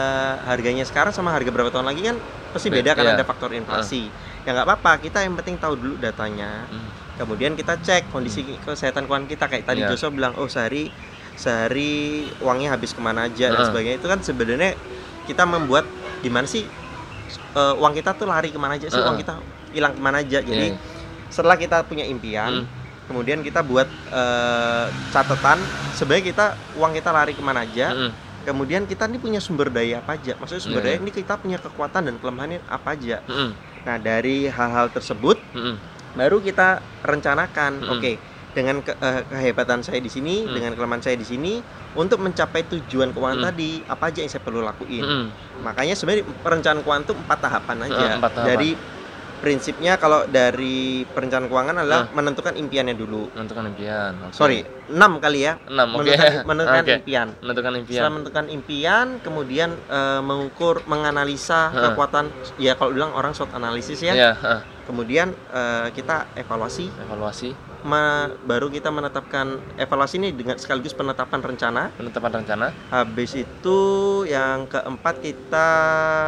harganya 0.46 0.84
sekarang 0.84 1.10
sama 1.10 1.30
harga 1.30 1.50
berapa 1.50 1.68
tahun 1.68 1.86
lagi 1.86 2.06
kan 2.06 2.16
pasti 2.50 2.70
Be- 2.70 2.80
beda 2.80 2.94
kan 2.94 3.04
iya. 3.04 3.14
ada 3.14 3.24
faktor 3.24 3.50
inflasi. 3.52 4.08
Ya 4.42 4.52
nggak 4.52 4.66
apa-apa, 4.66 4.92
kita 5.00 5.20
yang 5.22 5.36
penting 5.36 5.56
tahu 5.56 5.76
dulu 5.76 5.96
datanya. 5.98 6.64
Hmm. 6.66 6.90
Kemudian 7.18 7.52
kita 7.54 7.76
cek 7.76 8.08
kondisi 8.10 8.44
kesehatan 8.58 9.04
keuangan 9.04 9.28
kita 9.28 9.46
kayak 9.46 9.64
tadi 9.64 9.84
Iya. 9.84 9.92
Joshua 9.92 10.10
bilang, 10.10 10.36
oh 10.36 10.48
sehari 10.48 10.88
sehari 11.34 11.92
uangnya 12.38 12.70
habis 12.70 12.92
ke 12.92 13.00
mana 13.00 13.26
aja 13.26 13.48
dan 13.48 13.56
Heeh. 13.56 13.68
sebagainya. 13.70 13.98
Itu 13.98 14.08
kan 14.08 14.20
sebenarnya 14.20 14.72
kita 15.24 15.44
membuat 15.44 15.86
gimana 16.20 16.48
sih 16.48 16.64
eh, 17.56 17.74
uang 17.78 17.94
kita 17.96 18.14
tuh 18.18 18.28
lari 18.30 18.50
ke 18.50 18.60
mana 18.62 18.76
aja 18.78 18.88
sih, 18.88 18.96
Heeh. 18.98 19.06
uang 19.08 19.18
kita 19.20 19.34
hilang 19.74 19.94
ke 19.94 20.02
mana 20.02 20.18
aja. 20.22 20.40
Jadi 20.42 20.68
Iya. 20.74 20.78
setelah 21.30 21.58
kita 21.58 21.86
punya 21.86 22.06
impian, 22.06 22.64
Hmm. 22.64 22.66
kemudian 23.10 23.42
kita 23.42 23.62
buat 23.66 23.90
eh, 24.14 24.86
catatan 25.14 25.58
sebenarnya 25.98 26.26
kita 26.34 26.46
uang 26.78 26.92
kita 26.98 27.10
lari 27.14 27.34
ke 27.34 27.44
mana 27.44 27.66
aja. 27.66 27.94
Mm-mm. 27.94 28.12
Kemudian 28.40 28.88
kita 28.90 29.06
ini 29.06 29.20
punya 29.22 29.38
sumber 29.44 29.70
daya 29.70 30.02
apa 30.02 30.18
aja? 30.18 30.34
Maksudnya 30.40 30.64
sumber 30.64 30.82
Iya, 30.82 30.88
daya 30.88 30.96
iya. 30.98 31.04
ini 31.06 31.12
kita 31.14 31.34
punya 31.38 31.58
kekuatan 31.62 32.02
dan 32.10 32.16
kelemahannya 32.18 32.60
apa 32.66 32.98
aja? 32.98 33.22
Mm-mm. 33.30 33.50
Nah 33.86 33.98
dari 34.02 34.50
hal-hal 34.50 34.90
tersebut 34.90 35.38
Mm-mm. 35.54 35.76
baru 36.18 36.42
kita 36.42 36.82
rencanakan. 37.06 37.84
Mm-mm. 37.84 37.94
Oke, 37.94 38.12
dengan 38.50 38.82
ke- 38.82 38.98
eh, 38.98 39.22
kehebatan 39.24 39.82
saya 39.82 40.02
di 40.02 40.10
sini, 40.10 40.44
Mm. 40.44 40.54
dengan 40.54 40.72
kelemahan 40.74 41.04
saya 41.04 41.16
di 41.16 41.24
sini, 41.24 41.62
untuk 41.92 42.18
mencapai 42.18 42.66
tujuan 42.66 43.14
keuangan 43.14 43.40
Mm. 43.40 43.48
tadi 43.48 43.70
apa 43.86 44.04
aja 44.10 44.20
yang 44.20 44.32
saya 44.32 44.42
perlu 44.42 44.60
lakuin? 44.60 45.04
Mm-mm. 45.04 45.26
Makanya 45.62 45.94
sebenarnya 45.94 46.26
perencanaan 46.42 46.82
keuangan 46.82 47.04
itu 47.04 47.14
empat 47.16 47.40
tahapan 47.40 47.78
aja. 47.86 48.02
Eh, 48.02 48.12
empat 48.18 48.32
tahapan. 48.34 48.50
Dari 48.50 48.70
prinsipnya 49.40 49.96
kalau 49.96 50.28
dari 50.28 51.06
perencanaan 51.06 51.48
keuangan 51.48 51.76
adalah 51.80 52.12
menentukan 52.12 52.54
impiannya 52.54 52.92
dulu. 52.94 53.32
Menentukan 53.32 53.70
impian. 53.70 54.12
oke. 54.26 54.36
Sorry, 54.36 54.66
enam 54.90 55.22
kali 55.22 55.46
ya. 55.46 55.54
Enam, 55.66 55.96
oke. 55.96 56.02
Menentukan, 56.04 56.34
menentukan 56.50 56.84
Oke. 56.84 56.94
impian. 56.98 57.28
Menentukan 57.40 57.74
impian. 57.78 57.96
Setelah 57.96 58.14
menentukan 58.14 58.46
impian, 58.50 59.06
kemudian 59.22 59.70
eh, 59.86 60.22
mengukur, 60.22 60.82
menganalisa 60.84 61.70
Heeh. 61.70 61.84
kekuatan. 61.88 62.26
Ya 62.58 62.74
kalau 62.74 62.92
bilang 62.92 63.14
orang 63.14 63.32
SWOT 63.32 63.54
analisis 63.54 64.02
ya. 64.02 64.14
Iya, 64.14 64.32
heeh. 64.36 64.62
Kemudian 64.90 65.30
eh, 65.54 65.88
kita 65.94 66.34
evaluasi, 66.34 66.90
evaluasi, 66.90 67.54
me- 67.86 68.34
baru 68.42 68.68
kita 68.68 68.90
menetapkan 68.90 69.46
evaluasi 69.78 70.18
ini 70.18 70.34
dengan 70.34 70.58
sekaligus 70.58 70.98
penetapan 70.98 71.46
rencana. 71.46 71.94
penetapan 71.94 72.42
rencana. 72.42 72.68
Habis 72.90 73.38
itu 73.38 73.80
yang 74.26 74.66
keempat 74.66 75.22
kita 75.22 75.70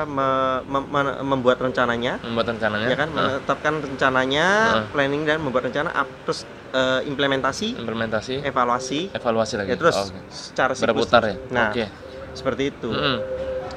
me- 0.05 0.61
mem- 0.63 0.89
men- 0.89 1.19
membuat 1.25 1.57
rencananya. 1.57 2.21
membuat 2.21 2.53
rencananya. 2.53 2.85
ya 2.85 2.93
kan 2.95 3.09
Heeh. 3.09 3.17
menetapkan 3.41 3.73
rencananya 3.81 4.47
Heeh. 4.77 4.85
planning 4.93 5.23
dan 5.25 5.41
membuat 5.41 5.65
rencana 5.65 5.89
terus 6.21 6.45
eh, 6.71 7.01
implementasi 7.05 7.67
implementasi, 7.75 8.35
evaluasi 8.41 8.99
evaluasi 9.11 9.53
lagi. 9.55 9.69
ya 9.69 9.75
terus 9.75 9.95
Oh, 9.95 10.07
oke. 10.07 10.19
secara 10.29 10.71
siklus 10.71 10.87
berputar 10.87 11.21
ya. 11.23 11.35
nah 11.49 11.69
Oke. 11.69 11.85
seperti 12.31 12.63
itu 12.69 12.89
Mm-mm. 12.89 13.17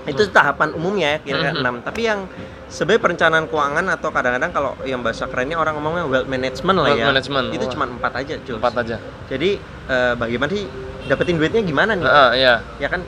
itu 0.04 0.22
tahapan 0.28 0.68
umumnya 0.72 1.08
ya 1.10 1.18
kira-kira 1.18 1.52
Mhm. 1.52 1.60
enam 1.60 1.74
tapi 1.80 2.00
yang 2.02 2.28
sebenarnya 2.66 3.02
perencanaan 3.02 3.44
keuangan 3.46 3.86
atau 3.90 4.08
kadang-kadang 4.10 4.50
kalau 4.50 4.72
yang 4.82 5.00
bahasa 5.00 5.24
kerennya 5.24 5.56
orang 5.56 5.74
ngomongnya 5.74 6.04
wealth 6.04 6.28
management 6.28 6.76
lah 6.76 6.86
Wealth 6.86 7.00
ya 7.00 7.06
management, 7.08 7.46
itu 7.50 7.64
cuma 7.68 7.84
empat 7.86 8.12
aja 8.16 8.34
Jules. 8.38 8.60
Empat 8.60 8.74
aja. 8.78 8.96
jadi 9.26 9.50
eh, 9.86 10.14
bagaimana 10.14 10.50
sih 10.50 10.64
dapetin 11.04 11.36
duitnya 11.36 11.60
gimana 11.60 11.92
nih 11.92 12.04
Heeh, 12.04 12.30
iya. 12.36 12.54
ya 12.78 12.88
kan 12.88 13.00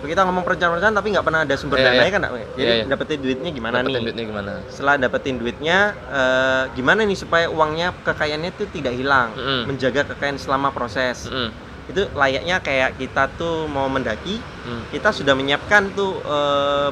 kita 0.00 0.22
ngomong 0.22 0.42
perencanaan 0.42 0.92
tapi 0.92 1.10
nggak 1.10 1.22
pernah 1.22 1.40
ada 1.42 1.54
sumber 1.54 1.76
Iya, 1.76 1.84
dananya 1.88 2.02
iya. 2.02 2.12
kan 2.12 2.22
jadi 2.22 2.44
Iya, 2.56 2.74
iya. 2.76 2.84
dapetin 2.86 3.18
duitnya 3.18 3.50
gimana 3.50 3.74
Dapetin 3.76 3.90
nih 3.90 4.04
duitnya 4.04 4.24
gimana? 4.26 4.52
setelah 4.68 4.94
dapetin 4.96 5.36
duitnya 5.36 5.78
eh, 6.06 6.62
gimana 6.72 7.00
nih 7.02 7.16
supaya 7.16 7.46
uangnya 7.48 7.88
kekayaannya 8.00 8.50
itu 8.52 8.64
tidak 8.68 8.94
hilang 8.94 9.34
Mm-mm. 9.34 9.66
menjaga 9.66 10.06
kekayaan 10.06 10.36
selama 10.36 10.68
proses 10.70 11.26
Mm-mm. 11.26 11.50
itu 11.88 12.04
layaknya 12.12 12.60
kayak 12.60 12.94
kita 12.94 13.26
tuh 13.34 13.66
mau 13.66 13.86
mendaki 13.86 14.38
Mm. 14.60 14.92
kita 14.92 15.08
sudah 15.10 15.32
menyiapkan 15.32 15.90
tuh 15.92 16.20
eh, 16.20 16.90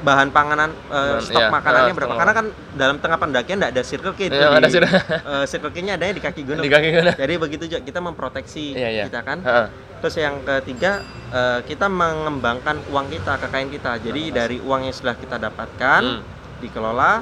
bahan 0.00 0.28
panganan 0.30 0.70
Bahan- 0.84 1.20
stok 1.20 1.38
iya, 1.38 1.48
makanannya 1.48 1.88
eh, 1.88 1.96
berapa 1.96 2.14
karena 2.14 2.32
kan 2.34 2.46
dalam 2.74 2.96
tengah 2.98 3.18
pendakian 3.18 3.56
tidak 3.56 3.72
ada 3.72 3.82
circle 3.82 4.12
K 4.12 4.20
Iya, 4.26 4.48
ada 4.50 4.68
sudah 4.68 4.90
eh, 5.32 5.44
circle 5.44 5.70
K-nya 5.70 5.92
adanya 5.94 6.12
di 6.12 6.22
kaki 6.22 6.42
gunung 6.42 6.60
di 6.60 6.68
kaki 6.68 6.88
kan. 6.90 7.04
jadi 7.14 7.34
begitu 7.36 7.64
juga 7.66 7.80
kita 7.82 8.00
memproteksi 8.00 8.72
Iya, 8.72 8.88
iya. 8.90 9.04
kita 9.06 9.20
kan 9.20 9.38
Heeh. 9.40 9.66
terus 9.98 10.14
yang 10.16 10.34
ketiga 10.42 11.00
eh, 11.30 11.60
kita 11.64 11.86
mengembangkan 11.86 12.84
uang 12.86 13.06
kita 13.08 13.32
kekayaan 13.38 13.68
kita 13.68 13.90
jadi 13.98 14.22
Nah, 14.22 14.34
dari 14.36 14.56
uang 14.58 14.80
yang 14.82 14.94
sudah 14.94 15.14
kita 15.14 15.36
dapatkan 15.38 16.02
Mm. 16.04 16.20
dikelola 16.60 17.12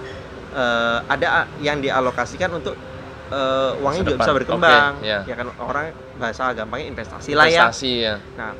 eh, 0.53 0.99
ada 1.09 1.27
yang 1.59 1.79
dialokasikan 1.79 2.51
untuk 2.53 2.75
eh, 3.29 3.71
uangnya 3.79 4.03
juga 4.05 4.19
bisa 4.19 4.33
berkembang 4.35 4.93
Oke, 4.99 5.07
iya. 5.07 5.23
ya 5.23 5.35
kan 5.35 5.49
orang 5.57 5.87
bahasa 6.15 6.51
gampangnya 6.53 6.87
investasi 6.91 7.31
lah 7.33 7.47
ya 7.47 7.65
Investasi 7.65 7.93
ya. 8.01 8.15
nah 8.35 8.53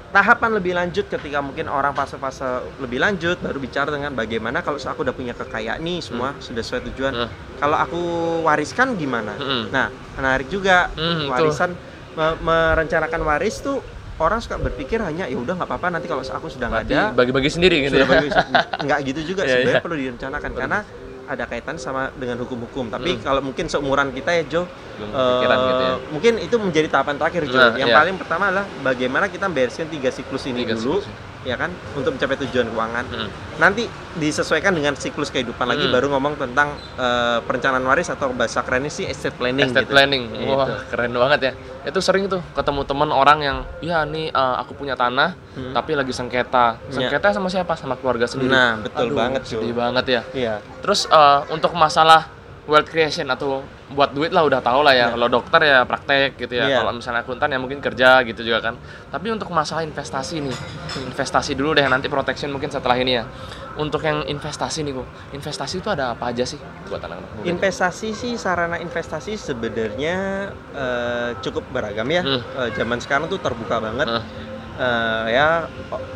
tahapan 0.00 0.50
lebih 0.56 0.72
lanjut 0.72 1.04
ketika 1.04 1.44
mungkin 1.44 1.68
orang 1.68 1.92
fase-fase 1.92 2.64
lebih 2.80 2.96
lanjut 2.96 3.36
baru 3.44 3.58
bicara 3.60 3.92
dengan 3.92 4.16
bagaimana 4.16 4.64
kalau 4.64 4.80
aku 4.80 5.04
udah 5.04 5.12
punya 5.12 5.36
kekayaan 5.36 5.84
nih 5.84 6.00
semua 6.00 6.32
sudah 6.40 6.64
sesuai 6.64 6.82
tujuan 6.92 7.12
Hmm. 7.12 7.28
kalau 7.60 7.76
aku 7.76 8.00
wariskan 8.48 8.96
gimana 8.96 9.36
Mm-mm. 9.36 9.68
nah 9.68 9.92
menarik 10.16 10.48
juga 10.48 10.88
Hmm, 10.96 11.28
warisan 11.28 11.76
me- 12.16 12.38
merencanakan 12.40 13.20
waris 13.20 13.60
tuh 13.60 13.84
orang 14.16 14.40
suka 14.40 14.56
berpikir 14.56 15.02
hanya 15.02 15.28
ya 15.28 15.36
udah 15.36 15.60
nggak 15.60 15.68
apa-apa 15.68 15.98
nanti 15.98 16.06
kalau 16.08 16.24
aku 16.24 16.48
sudah 16.48 16.72
nggak 16.72 16.84
ada 16.88 17.00
bagi-bagi 17.12 17.50
sendiri 17.52 17.84
gitu 17.84 18.00
sudah 18.00 18.06
ya. 18.08 18.30
nggak 18.80 18.98
gitu 19.12 19.20
juga 19.34 19.42
Iya, 19.48 19.52
sebenarnya 19.60 19.76
iya. 19.76 19.84
perlu 19.84 19.96
direncanakan 19.98 20.50
karena 20.56 20.78
ada 21.24 21.44
kaitan 21.44 21.76
sama 21.76 22.10
dengan 22.12 22.36
hukum-hukum 22.36 22.88
tapi 22.88 23.14
Hmm. 23.14 23.22
kalau 23.22 23.40
mungkin 23.40 23.66
seumuran 23.66 24.10
kita 24.10 24.30
ya 24.32 24.44
Jo 24.44 24.62
Belum 24.92 25.08
kepikiran 25.08 25.58
gitu 25.60 25.82
ya. 25.82 25.94
mungkin 26.10 26.32
itu 26.38 26.56
menjadi 26.56 26.88
tahapan 26.88 27.16
terakhir 27.16 27.42
Jo 27.46 27.56
Nah, 27.56 27.70
yang 27.74 27.88
iya. 27.88 27.96
paling 27.96 28.16
pertama 28.16 28.44
adalah 28.48 28.66
bagaimana 28.82 29.26
kita 29.26 29.46
beresin 29.46 29.86
tiga 29.86 30.10
siklus 30.10 30.44
ini 30.44 30.62
Tiga 30.62 30.74
dulu 30.74 30.98
siklus. 30.98 31.06
Ya 31.42 31.54
kan 31.54 31.68
untuk 31.92 32.14
mencapai 32.14 32.38
tujuan 32.40 32.66
keuangan 32.66 33.04
Mm. 33.04 33.28
nanti 33.58 33.84
disesuaikan 34.12 34.70
dengan 34.70 34.94
siklus 34.94 35.28
kehidupan 35.28 35.64
lagi 35.64 35.84
Hmm. 35.84 35.92
baru 35.92 36.06
ngomong 36.10 36.36
tentang 36.36 36.70
eh, 36.94 37.38
perencanaan 37.42 37.82
waris 37.82 38.06
atau 38.06 38.30
bahasa 38.30 38.60
kerennya 38.60 38.88
sih 38.88 39.04
estate 39.04 39.32
planning 39.32 39.66
Estate 39.66 39.84
gitu. 39.84 39.90
planning, 39.90 40.22
Gitu. 40.28 40.48
wah 40.48 40.68
keren 40.86 41.10
banget 41.10 41.40
ya. 41.40 41.52
Itu 41.82 41.98
sering 41.98 42.28
tuh 42.28 42.44
ketemu 42.52 42.84
teman 42.84 43.08
orang 43.08 43.38
yang, 43.40 43.58
ya 43.80 44.04
nih 44.04 44.28
eh, 44.28 44.54
aku 44.56 44.74
punya 44.74 44.94
tanah, 44.94 45.32
Hmm. 45.52 45.72
tapi 45.72 45.92
lagi 45.92 46.10
sengketa. 46.10 46.76
Iya. 46.84 46.92
Sengketa 47.08 47.32
sama 47.32 47.48
siapa? 47.48 47.72
Sama 47.74 47.96
keluarga 47.96 48.24
sendiri. 48.24 48.48
nah 48.48 48.76
betul 48.78 49.08
Aduh, 49.08 49.16
banget 49.16 49.42
sedih 49.44 49.72
banget 49.72 50.04
ya. 50.06 50.22
iya 50.32 50.54
Terus 50.78 51.06
eh, 51.06 51.40
untuk 51.48 51.72
masalah 51.72 52.28
wealth 52.70 52.86
creation 52.86 53.26
atau 53.26 53.66
buat 53.90 54.14
duit 54.14 54.30
lah 54.30 54.46
udah 54.46 54.62
tahu 54.62 54.86
lah 54.86 54.94
ya. 54.94 55.10
Iya. 55.10 55.18
Kalau 55.18 55.28
dokter 55.28 55.60
ya 55.66 55.78
praktek 55.82 56.38
gitu 56.38 56.54
ya. 56.54 56.64
Iya. 56.70 56.78
Kalau 56.82 56.92
misalnya 56.94 57.20
akuntan 57.26 57.48
ya 57.50 57.58
mungkin 57.58 57.78
kerja 57.82 58.22
gitu 58.22 58.40
juga 58.46 58.70
kan. 58.70 58.74
Tapi 59.10 59.26
untuk 59.34 59.50
masalah 59.50 59.82
investasi 59.82 60.40
nih, 60.40 60.56
investasi 61.10 61.58
dulu 61.58 61.74
deh 61.74 61.84
nanti 61.84 62.06
protection 62.06 62.54
mungkin 62.54 62.70
setelah 62.70 62.96
ini 62.98 63.18
ya. 63.18 63.24
Untuk 63.72 64.04
yang 64.04 64.28
investasi 64.28 64.84
nih 64.84 64.92
kok, 64.92 65.08
investasi 65.32 65.80
itu 65.80 65.88
ada 65.88 66.12
apa 66.12 66.28
aja 66.28 66.44
sih 66.44 66.60
buat 66.92 67.00
anak-anak 67.00 67.40
muda? 67.40 67.44
Investasi 67.48 68.12
sih 68.12 68.36
sarana 68.36 68.76
investasi 68.76 69.40
sebenarnya 69.40 70.16
eh, 70.76 71.30
cukup 71.40 71.64
beragam 71.72 72.04
ya. 72.12 72.20
Hmm. 72.20 72.40
Eh, 72.40 72.68
zaman 72.76 73.00
sekarang 73.00 73.32
tuh 73.32 73.40
terbuka 73.40 73.80
banget. 73.80 74.06
Hmm. 74.06 74.51
Eh, 74.72 75.24
ya 75.30 75.68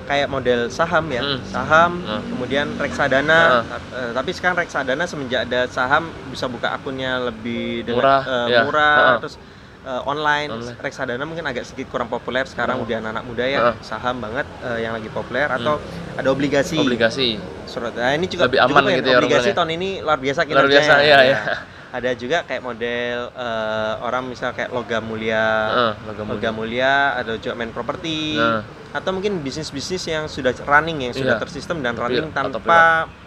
kayak 0.02 0.28
model 0.28 0.72
saham 0.72 1.04
ya, 1.08 1.20
Hmm. 1.20 1.44
saham, 1.44 2.00
Hmm. 2.00 2.22
kemudian 2.26 2.66
reksadana. 2.74 3.60
Ta- 3.62 3.84
eh, 3.92 4.10
tapi 4.12 4.30
sekarang 4.32 4.56
reksadana 4.56 5.04
semenjak 5.04 5.44
ada 5.44 5.68
saham 5.68 6.08
bisa 6.26 6.46
buka 6.46 6.72
akunnya 6.72 7.20
lebih 7.22 7.84
dengan 7.84 8.00
Murah, 8.00 8.22
eh, 8.24 8.46
ya. 8.48 8.60
murah, 8.64 8.96
Ha-ha. 8.96 9.20
terus 9.20 9.36
eh, 9.82 10.02
online. 10.02 10.50
Online. 10.50 10.76
Reksadana 10.78 11.22
mungkin 11.22 11.44
agak 11.44 11.62
sedikit 11.62 11.92
kurang 11.92 12.08
populer 12.08 12.42
sekarang 12.44 12.80
Hmm. 12.80 12.84
udah 12.84 12.96
anak-anak 12.98 13.24
muda 13.24 13.44
ya 13.44 13.60
Ha. 13.60 13.70
saham 13.80 14.18
banget 14.18 14.46
eh, 14.58 14.78
yang 14.80 14.92
lagi 14.92 15.06
populer 15.08 15.46
atau 15.46 15.76
ada 16.16 16.28
obligasi. 16.28 16.74
Obligasi. 16.76 17.38
Surat. 17.66 17.92
Nah, 17.92 18.10
ini 18.10 18.24
juga 18.24 18.48
Lebih 18.48 18.60
aman 18.62 18.82
cukup 18.82 18.96
gitu 18.96 19.08
ya 19.08 19.18
Obligasi 19.20 19.50
tahun 19.52 19.70
ini 19.74 19.88
luar 20.00 20.16
biasa 20.16 20.40
Luar 20.42 20.48
kinerjanya. 20.48 20.74
biasa, 20.80 20.94
iya, 20.98 21.18
Ya. 21.18 21.18
iya. 21.22 21.38
Ada 21.86 22.18
juga 22.18 22.42
kayak 22.42 22.62
model 22.62 23.30
eh, 23.30 23.94
orang 24.02 24.26
misal 24.26 24.50
kayak 24.50 24.74
logam 24.74 25.06
mulia, 25.06 25.46
Heeh, 25.70 25.92
logam 26.02 26.26
logam 26.26 26.54
mulia, 26.54 27.14
ada 27.14 27.38
juga 27.38 27.54
main 27.54 27.70
properti, 27.70 28.34
Nah. 28.34 28.66
atau 28.90 29.12
mungkin 29.12 29.38
bisnis-bisnis 29.38 30.02
yang 30.04 30.24
sudah 30.26 30.50
running 30.64 31.04
yang 31.04 31.14
sudah 31.14 31.36
Iya. 31.36 31.42
tersistem 31.42 31.78
dan 31.80 31.94
Autopilot, 31.94 32.10
running 32.10 32.28
tanpa 32.34 32.80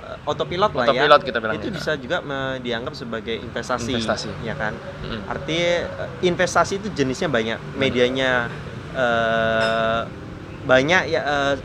eh, 0.04 0.18
autopilot 0.28 0.72
lah 0.74 0.86
ya. 0.86 0.92
Autopilot 0.92 1.22
kita 1.24 1.38
bilangnya. 1.40 1.62
Itu 1.62 1.70
bisa 1.72 1.92
juga 1.96 2.18
me- 2.20 2.60
dianggap 2.60 2.94
sebagai 2.94 3.36
investasi, 3.40 3.96
Investasi. 3.96 4.30
ya 4.44 4.54
kan? 4.54 4.76
Mm. 5.08 5.22
Artinya 5.24 5.74
eh, 6.04 6.28
investasi 6.28 6.74
itu 6.78 6.88
jenisnya 6.92 7.32
banyak, 7.32 7.58
medianya 7.80 8.52
eh, 8.92 10.02
banyak 10.60 11.04
ya 11.08 11.22
eh, 11.24 11.56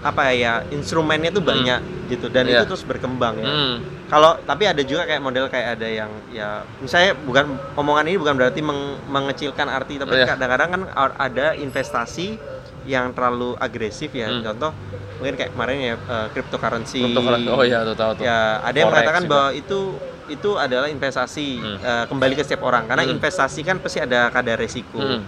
apa 0.00 0.30
ya 0.30 0.62
instrumennya 0.68 1.28
tuh 1.28 1.40
Hmm. 1.40 1.50
banyak 1.52 1.80
gitu 2.08 2.26
dan 2.28 2.44
Iya. 2.44 2.60
itu 2.60 2.64
terus 2.68 2.82
berkembang 2.82 3.34
ya. 3.36 3.46
Hmm. 3.46 3.74
Kalau 4.08 4.40
tapi 4.40 4.64
ada 4.64 4.80
juga 4.80 5.04
kayak 5.04 5.20
model 5.20 5.46
kayak 5.46 5.76
ada 5.76 5.84
yang 5.84 6.08
ya 6.28 6.48
misalnya 6.78 7.12
bukan 7.18 7.44
omongan 7.74 8.04
ini 8.06 8.16
bukan 8.16 8.34
berarti 8.34 8.60
meng- 8.60 8.96
mengecilkan 9.04 9.66
arti 9.66 9.96
tapi 9.96 10.16
Iya. 10.16 10.26
kadang-kadang 10.30 10.68
kan 10.70 10.82
ada 11.18 11.52
investasi 11.54 12.38
yang 12.84 13.12
terlalu 13.12 13.52
agresif 13.56 14.08
ya. 14.10 14.30
Hmm. 14.30 14.40
Contoh 14.42 14.72
mungkin 15.16 15.34
kayak 15.34 15.50
kemarin 15.52 15.76
ya 15.76 15.94
eh, 15.98 16.26
cryptocurrency. 16.30 17.02
Cryptocurrency. 17.04 17.50
Oh 17.50 17.62
iya, 17.62 17.82
tuh 17.82 17.94
tahu 17.94 18.10
tuh. 18.16 18.24
Ya, 18.24 18.62
ada 18.62 18.72
yang 18.72 18.88
Forex 18.88 18.96
mengatakan 18.96 19.22
juga. 19.22 19.32
bahwa 19.34 19.48
itu 19.52 19.80
itu 20.28 20.50
adalah 20.54 20.88
investasi 20.88 21.48
Hmm. 21.56 21.78
eh, 21.78 22.04
kembali 22.06 22.32
ke 22.32 22.42
setiap 22.42 22.62
orang 22.62 22.84
karena 22.84 23.02
Hmm. 23.02 23.12
investasi 23.12 23.60
kan 23.60 23.76
pasti 23.78 23.98
ada 23.98 24.28
kadar 24.28 24.56
resiko. 24.56 25.00
Hmm. 25.00 25.20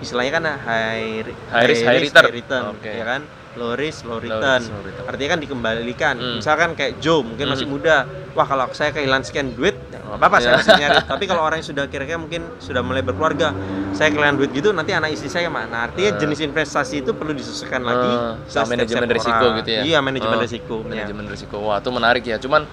Istilahnya 0.00 0.32
kan 0.34 0.44
high, 0.44 1.22
High 1.48 1.64
risk, 1.64 1.82
high 1.86 2.02
return. 2.02 2.74
Oke. 2.74 2.90
ya 2.90 3.06
kan? 3.06 3.22
Low 3.52 3.76
risk, 3.76 4.02
low 4.02 4.16
Low 4.16 4.24
return. 4.24 4.58
risk, 4.58 4.70
low 4.70 4.80
return. 4.80 5.04
Artinya 5.06 5.28
kan 5.28 5.40
dikembalikan. 5.40 6.14
Hmm. 6.16 6.36
Misalkan 6.40 6.72
kayak 6.72 6.92
Joe 6.98 7.20
mungkin 7.20 7.46
masih 7.46 7.68
Hmm. 7.68 7.76
muda. 7.76 7.96
Wah, 8.32 8.44
kalau 8.44 8.64
saya 8.72 8.90
kehilangan 8.90 9.22
sekian 9.22 9.52
duit, 9.52 9.76
ya 9.86 10.00
nggak 10.00 10.16
apa-apa 10.16 10.36
saya 10.38 10.48
Iya. 10.48 10.58
masih 10.58 10.72
nyari. 10.74 10.98
Tapi 11.04 11.24
kalau 11.28 11.42
orang 11.42 11.60
yang 11.60 11.68
sudah 11.68 11.84
kira-kira 11.84 12.16
mungkin 12.16 12.48
sudah 12.58 12.80
mulai 12.80 13.00
berkeluarga, 13.00 13.52
saya 13.92 14.08
kehilangan 14.08 14.36
duit 14.36 14.50
gitu, 14.50 14.72
nanti 14.72 14.90
anak 14.90 15.12
istri 15.12 15.28
saya 15.28 15.46
mana? 15.46 15.84
Artinya 15.84 16.16
Ah. 16.16 16.18
jenis 16.18 16.40
investasi 16.40 16.94
itu 16.98 17.12
perlu 17.12 17.32
disesuaikan 17.32 17.82
lagi 17.82 18.08
Ah, 18.08 18.40
setiap- 18.42 18.64
sama 18.64 18.72
manajemen 18.72 19.08
risiko 19.10 19.36
orang. 19.42 19.56
gitu 19.60 19.70
ya. 19.70 19.82
Iya, 19.84 19.98
manajemen 20.00 20.36
Ah, 20.36 20.42
risiko. 20.42 20.74
ya. 20.78 20.88
Manajemen 20.88 21.24
risiko. 21.28 21.56
Wah, 21.60 21.76
itu 21.76 21.90
menarik 21.90 22.24
ya. 22.24 22.36
Cuman 22.36 22.64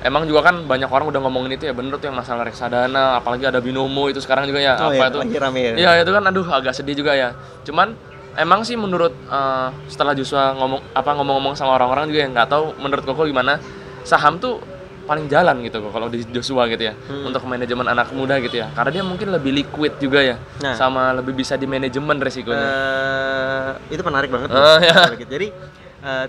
emang 0.00 0.22
juga 0.22 0.40
kan 0.44 0.62
banyak 0.62 0.86
orang 0.86 1.06
udah 1.08 1.20
ngomongin 1.20 1.50
itu 1.52 1.66
ya 1.66 1.74
bener 1.74 1.98
tuh 1.98 2.06
yang 2.06 2.14
masalah 2.14 2.46
reksadana, 2.46 3.18
apalagi 3.18 3.42
ada 3.42 3.58
binomo 3.58 4.06
itu 4.06 4.18
sekarang 4.18 4.46
juga 4.46 4.58
ya. 4.58 4.78
Oh, 4.78 4.86
apa 4.86 4.94
ya, 4.96 5.06
itu? 5.10 5.18
lagi 5.18 5.36
rame 5.36 5.60
ya. 5.60 5.72
Iya 5.76 5.90
itu 6.02 6.10
kan 6.10 6.22
aduh 6.24 6.46
agak 6.46 6.70
sedih 6.72 6.94
juga 6.94 7.10
ya. 7.12 7.34
Cuman 7.62 7.98
emang 8.34 8.62
sih 8.62 8.74
menurut 8.74 9.12
eh, 9.12 9.68
setelah 9.86 10.12
Joshua 10.12 10.52
ngomong 10.52 10.80
apa 10.92 11.10
ngomong-ngomong 11.12 11.54
sama 11.54 11.74
orang-orang 11.74 12.06
juga 12.06 12.20
yang 12.20 12.32
nggak 12.32 12.48
tahu 12.48 12.72
menurut 12.76 13.02
Koko 13.02 13.24
gimana 13.24 13.60
saham 14.02 14.36
tuh 14.36 14.58
paling 15.02 15.26
jalan 15.26 15.58
gitu 15.60 15.80
kok 15.80 15.90
kalau 15.90 16.06
di 16.06 16.22
Joshua 16.26 16.64
gitu 16.66 16.84
ya 16.84 16.94
Hmm. 16.94 17.26
untuk 17.26 17.42
manajemen 17.44 17.82
anak 17.84 18.10
muda 18.12 18.38
gitu 18.38 18.56
ya 18.56 18.70
karena 18.70 18.90
dia 18.92 19.02
mungkin 19.02 19.28
lebih 19.28 19.50
liquid 19.52 19.98
juga 19.98 20.22
ya 20.22 20.36
Nah. 20.60 20.74
sama 20.74 21.10
lebih 21.12 21.34
bisa 21.34 21.54
di 21.54 21.66
manajemen 21.66 22.16
resikonya 22.16 22.62
Eh, 22.62 23.70
itu 23.90 24.02
menarik 24.02 24.30
banget. 24.30 24.48
Bro. 24.48 24.62
ya. 24.80 24.94
Jadi 25.18 25.48
eh, 26.00 26.26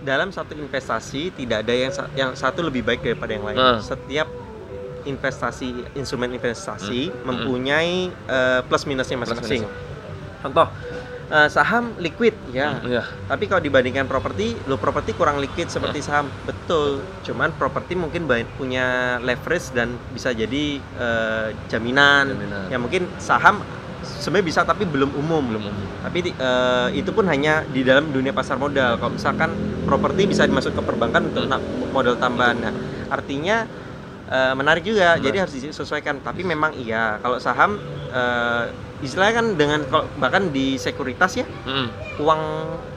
dalam 0.00 0.28
satu 0.30 0.52
investasi 0.54 1.32
tidak 1.34 1.64
ada 1.64 1.72
yang 1.74 1.92
yang 2.14 2.30
satu 2.32 2.60
lebih 2.60 2.80
baik 2.82 3.00
daripada 3.02 3.32
yang 3.32 3.42
lain. 3.42 3.56
Ah. 3.56 3.80
Setiap 3.80 4.28
investasi 5.02 5.72
instrumen 5.94 6.28
investasi 6.30 7.08
Hmm. 7.08 7.24
mempunyai 7.24 7.94
eh, 8.12 8.60
plus 8.62 8.84
minusnya 8.84 9.16
masing-masing. 9.16 9.64
Contoh 10.40 10.68
eh, 11.30 11.48
saham 11.48 11.94
liquid 12.02 12.34
ya. 12.50 12.82
Iya. 12.82 13.02
Tapi 13.30 13.46
kalau 13.46 13.62
dibandingkan 13.62 14.10
properti, 14.10 14.58
lo 14.66 14.76
properti 14.76 15.14
kurang 15.14 15.38
liquid 15.38 15.70
seperti 15.70 16.02
saham. 16.02 16.26
Betul. 16.44 17.00
Cuman 17.22 17.54
properti 17.54 17.94
mungkin 17.94 18.26
punya 18.58 19.18
leverage 19.22 19.70
dan 19.72 19.94
bisa 20.10 20.34
jadi 20.34 20.82
eh, 20.82 21.48
jaminan. 21.70 22.34
Jaminan. 22.34 22.66
Ya 22.68 22.76
mungkin 22.76 23.06
saham 23.22 23.62
sebenarnya 24.00 24.46
bisa 24.46 24.60
tapi 24.66 24.84
belum 24.84 25.14
umum. 25.14 25.42
belum 25.54 25.62
umum. 25.70 25.86
Tapi 26.02 26.34
eh, 26.34 26.88
itu 26.98 27.10
pun 27.14 27.24
hanya 27.30 27.62
di 27.70 27.86
dalam 27.86 28.10
dunia 28.10 28.34
pasar 28.34 28.58
modal. 28.58 28.98
Kalau 28.98 29.14
misalkan 29.14 29.54
properti 29.86 30.26
bisa 30.26 30.44
dimasuk 30.44 30.74
ke 30.74 30.82
perbankan 30.82 31.30
untuk 31.30 31.46
na- 31.46 31.62
modal 31.94 32.18
tambahan. 32.18 32.58
Nah, 32.58 32.74
artinya 33.08 33.64
eh, 34.26 34.54
menarik 34.58 34.82
juga. 34.82 35.14
Jadi 35.16 35.36
harus 35.38 35.54
disesuaikan. 35.54 36.18
Tapi 36.20 36.42
memang 36.42 36.74
iya. 36.74 37.22
Kalau 37.22 37.38
saham 37.38 37.78
istilahnya 39.00 39.34
kan 39.34 39.46
dengan 39.54 39.80
kalau- 39.84 40.08
bahkan 40.14 40.48
di 40.48 40.76
sekuritas 40.76 41.32
ya 41.34 41.46
Mm. 41.64 41.88
uang 42.18 42.42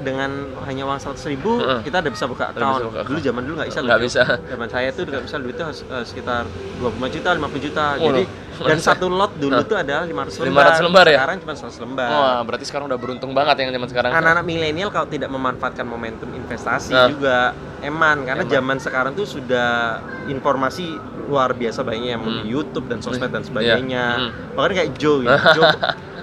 dengan 0.01 0.31
hanya 0.61 0.83
uang 0.83 0.99
seratus 0.99 1.23
ribu 1.25 1.57
Heeh. 1.57 1.79
kita 1.81 1.99
udah 1.99 2.11
bisa 2.11 2.25
buka 2.25 2.43
account. 2.49 2.75
bisa 2.77 2.85
buka 2.85 3.01
Dulu 3.03 3.19
zaman 3.21 3.41
dulu 3.41 3.53
nggak 3.55 3.69
bisa. 3.69 3.79
nggak 3.81 4.01
bisa 4.01 4.21
Zaman 4.43 4.67
saya 4.67 4.87
tuh 4.89 5.03
nggak 5.05 5.23
bisa 5.23 5.35
duitnya 5.37 5.65
harus, 5.65 5.81
eh, 5.81 6.03
sekitar 6.03 6.43
25 6.77 7.07
juta, 7.09 7.29
50 7.31 7.61
juta. 7.61 7.85
Oh, 7.95 8.05
Jadi 8.05 8.23
loh. 8.23 8.65
dan 8.65 8.77
satu 8.85 9.05
lot 9.07 9.31
dulu 9.33 9.55
Nah. 9.55 9.63
tuh 9.63 9.77
adalah 9.77 10.03
500 10.03 10.35
lembar. 10.37 10.63
500 10.69 10.83
lembar 10.83 11.05
ya? 11.05 11.17
Sekarang 11.17 11.37
cuma 11.39 11.53
100 11.55 11.77
lembar. 11.79 12.09
wah 12.09 12.39
berarti 12.43 12.65
sekarang 12.65 12.85
udah 12.85 12.99
beruntung 12.99 13.31
banget 13.31 13.55
yang 13.57 13.69
zaman 13.71 13.87
sekarang 13.87 14.11
Anak-anak 14.11 14.43
milenial 14.43 14.89
kalau 14.89 15.07
tidak 15.07 15.29
memanfaatkan 15.29 15.85
momentum 15.85 16.29
investasi 16.29 16.91
Nah. 16.91 17.07
juga 17.07 17.37
eman 17.79 18.23
karena 18.23 18.43
Eman. 18.43 18.53
zaman 18.53 18.77
sekarang 18.77 19.11
tuh 19.13 19.25
sudah 19.25 19.99
informasi 20.27 20.95
luar 21.23 21.51
biasa 21.51 21.81
banyaknya 21.81 22.11
yang 22.13 22.23
Hmm. 22.23 22.41
di 22.41 22.49
YouTube 22.49 22.85
dan 22.85 22.99
sosmed 22.99 23.27
dan 23.27 23.39
Iya. 23.39 23.47
sebagainya. 23.47 24.05
Hmm. 24.17 24.29
Bahkan 24.53 24.71
kayak 24.73 24.91
Joe, 24.95 25.17
gitu. 25.21 25.37
Joe 25.57 25.71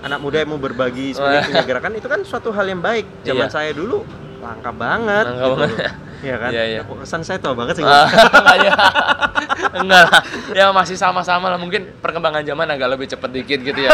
anak 0.01 0.19
muda 0.19 0.37
yang 0.39 0.49
mau 0.49 0.59
berbagi 0.59 1.13
sebagai 1.13 1.45
punya 1.47 1.65
gerakan 1.71 1.93
itu 1.95 2.07
kan 2.07 2.21
suatu 2.23 2.49
hal 2.51 2.65
yang 2.65 2.81
baik. 2.81 3.05
Zaman 3.23 3.47
Iya. 3.47 3.53
saya 3.53 3.71
dulu 3.73 4.05
langka 4.41 4.71
banget. 4.71 5.25
Langka 5.27 5.41
gitu 5.43 5.57
banget. 5.59 5.93
Iya 6.21 6.37
kan? 6.37 6.51
Iya, 6.53 6.65
iya. 6.67 6.81
Kesan 6.85 7.23
saya 7.25 7.37
tua 7.37 7.53
banget 7.53 7.81
sih. 7.81 7.85
Ah, 7.85 8.05
ya. 8.61 8.73
enggak 9.71 10.03
lah 10.05 10.23
ya 10.51 10.65
masih 10.71 10.93
sama-sama 10.95 11.49
lah 11.49 11.57
mungkin 11.57 11.95
perkembangan 12.01 12.43
zaman 12.43 12.67
agak 12.67 12.89
lebih 12.91 13.07
cepet 13.07 13.31
dikit 13.31 13.61
gitu 13.63 13.81
ya 13.81 13.93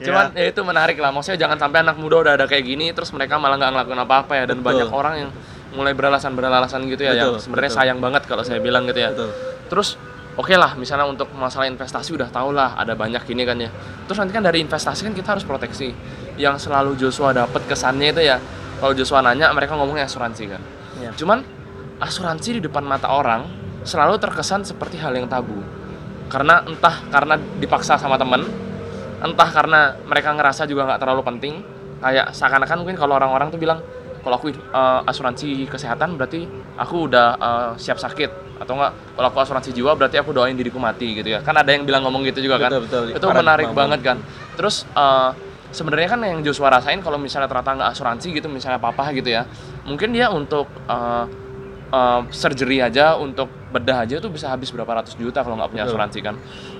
cuman 0.00 0.32
ya 0.32 0.46
itu 0.48 0.60
menarik 0.62 0.96
lah 0.98 1.10
maksudnya 1.10 1.38
jangan 1.38 1.58
sampai 1.58 1.82
anak 1.82 1.96
muda 1.98 2.16
udah 2.20 2.32
ada 2.34 2.46
kayak 2.46 2.64
gini 2.64 2.90
terus 2.90 3.10
mereka 3.10 3.36
malah 3.36 3.56
nggak 3.56 3.70
ngelakuin 3.72 4.00
apa-apa 4.00 4.32
ya 4.34 4.44
dan 4.46 4.58
Betul. 4.58 4.68
banyak 4.74 4.88
orang 4.90 5.14
yang 5.26 5.30
mulai 5.74 5.92
beralasan 5.92 6.32
beralasan 6.32 6.86
gitu 6.86 7.02
ya 7.02 7.12
yang 7.14 7.34
Betul, 7.34 7.42
sebenarnya 7.42 7.70
betul. 7.70 7.80
sayang 7.82 7.98
banget 8.00 8.22
kalau 8.24 8.42
saya 8.42 8.58
bilang 8.58 8.82
gitu 8.86 9.00
ya 9.00 9.10
Betul. 9.12 9.30
Terus 9.68 9.96
oke 10.34 10.54
lah 10.54 10.74
misalnya 10.74 11.06
untuk 11.06 11.30
masalah 11.34 11.70
investasi 11.70 12.14
udah 12.14 12.28
tau 12.30 12.50
lah 12.50 12.74
ada 12.74 12.98
banyak 12.98 13.22
ini 13.30 13.42
kan 13.46 13.56
ya. 13.58 13.70
Terus 14.06 14.18
nanti 14.20 14.32
kan 14.34 14.44
dari 14.44 14.60
investasi 14.62 15.06
kan 15.06 15.14
kita 15.14 15.38
harus 15.38 15.46
proteksi. 15.46 15.94
Yang 16.34 16.66
selalu 16.68 16.98
Joshua 16.98 17.30
dapat 17.30 17.62
kesannya 17.70 18.10
itu 18.10 18.22
ya 18.26 18.36
kalau 18.82 18.92
Joshua 18.92 19.22
nanya 19.22 19.50
mereka 19.54 19.78
ngomongnya 19.78 20.06
asuransi 20.10 20.44
kan. 20.50 20.62
Iya. 20.94 21.10
cuman 21.18 21.42
asuransi 21.98 22.62
di 22.62 22.70
depan 22.70 22.86
mata 22.86 23.10
orang 23.10 23.50
selalu 23.82 24.14
terkesan 24.22 24.62
seperti 24.62 24.98
hal 25.02 25.10
yang 25.14 25.26
tabu. 25.26 25.58
Karena 26.30 26.62
entah 26.62 27.02
karena 27.10 27.34
dipaksa 27.58 27.98
sama 27.98 28.14
temen 28.14 28.46
entah 29.24 29.48
karena 29.48 29.96
mereka 30.04 30.36
ngerasa 30.36 30.68
juga 30.68 30.86
nggak 30.86 31.00
terlalu 31.00 31.22
penting. 31.24 31.54
Kayak 32.04 32.36
seakan-akan 32.36 32.84
mungkin 32.84 32.96
kalau 33.00 33.16
orang-orang 33.16 33.48
tuh 33.48 33.56
bilang 33.56 33.80
kalau 34.24 34.40
aku 34.40 34.48
eh, 34.50 35.00
asuransi 35.04 35.68
kesehatan 35.68 36.16
berarti 36.16 36.48
aku 36.74 37.06
udah 37.06 37.26
eh, 37.36 37.70
siap 37.76 38.00
sakit 38.00 38.30
atau 38.54 38.78
enggak 38.78 38.92
kalau 39.12 39.28
aku 39.28 39.38
asuransi 39.42 39.70
jiwa 39.70 39.92
berarti 39.92 40.16
aku 40.16 40.32
doain 40.32 40.54
diriku 40.54 40.78
mati 40.78 41.12
gitu 41.12 41.28
ya 41.28 41.42
kan 41.42 41.52
ada 41.52 41.68
yang 41.70 41.84
bilang 41.84 42.06
ngomong 42.06 42.24
gitu 42.24 42.40
juga 42.40 42.56
kan 42.56 42.70
Betul, 42.72 43.12
betul. 43.12 43.18
itu 43.20 43.26
menarik 43.28 43.68
banget. 43.68 43.78
banget 43.78 44.00
kan 44.00 44.16
terus 44.56 44.88
eh, 44.88 45.30
sebenarnya 45.74 46.08
kan 46.08 46.20
yang 46.22 46.40
Joshua 46.40 46.70
rasain 46.70 47.02
kalau 47.02 47.18
misalnya 47.18 47.50
ternyata 47.50 47.70
nggak 47.74 47.90
asuransi 47.92 48.26
gitu 48.32 48.46
misalnya 48.48 48.78
papa 48.78 49.10
gitu 49.10 49.26
ya 49.28 49.42
mungkin 49.84 50.14
dia 50.14 50.30
untuk 50.30 50.70
eh, 50.86 51.24
eh, 51.90 52.20
surgery 52.30 52.78
aja 52.80 53.18
untuk 53.18 53.50
bedah 53.74 54.06
aja 54.06 54.22
tuh 54.22 54.30
bisa 54.30 54.46
habis 54.54 54.70
berapa 54.70 55.02
ratus 55.02 55.18
juta 55.18 55.42
kalau 55.42 55.58
nggak 55.58 55.68
punya 55.68 55.84
Betul. 55.84 55.98
asuransi 55.98 56.18
kan 56.22 56.34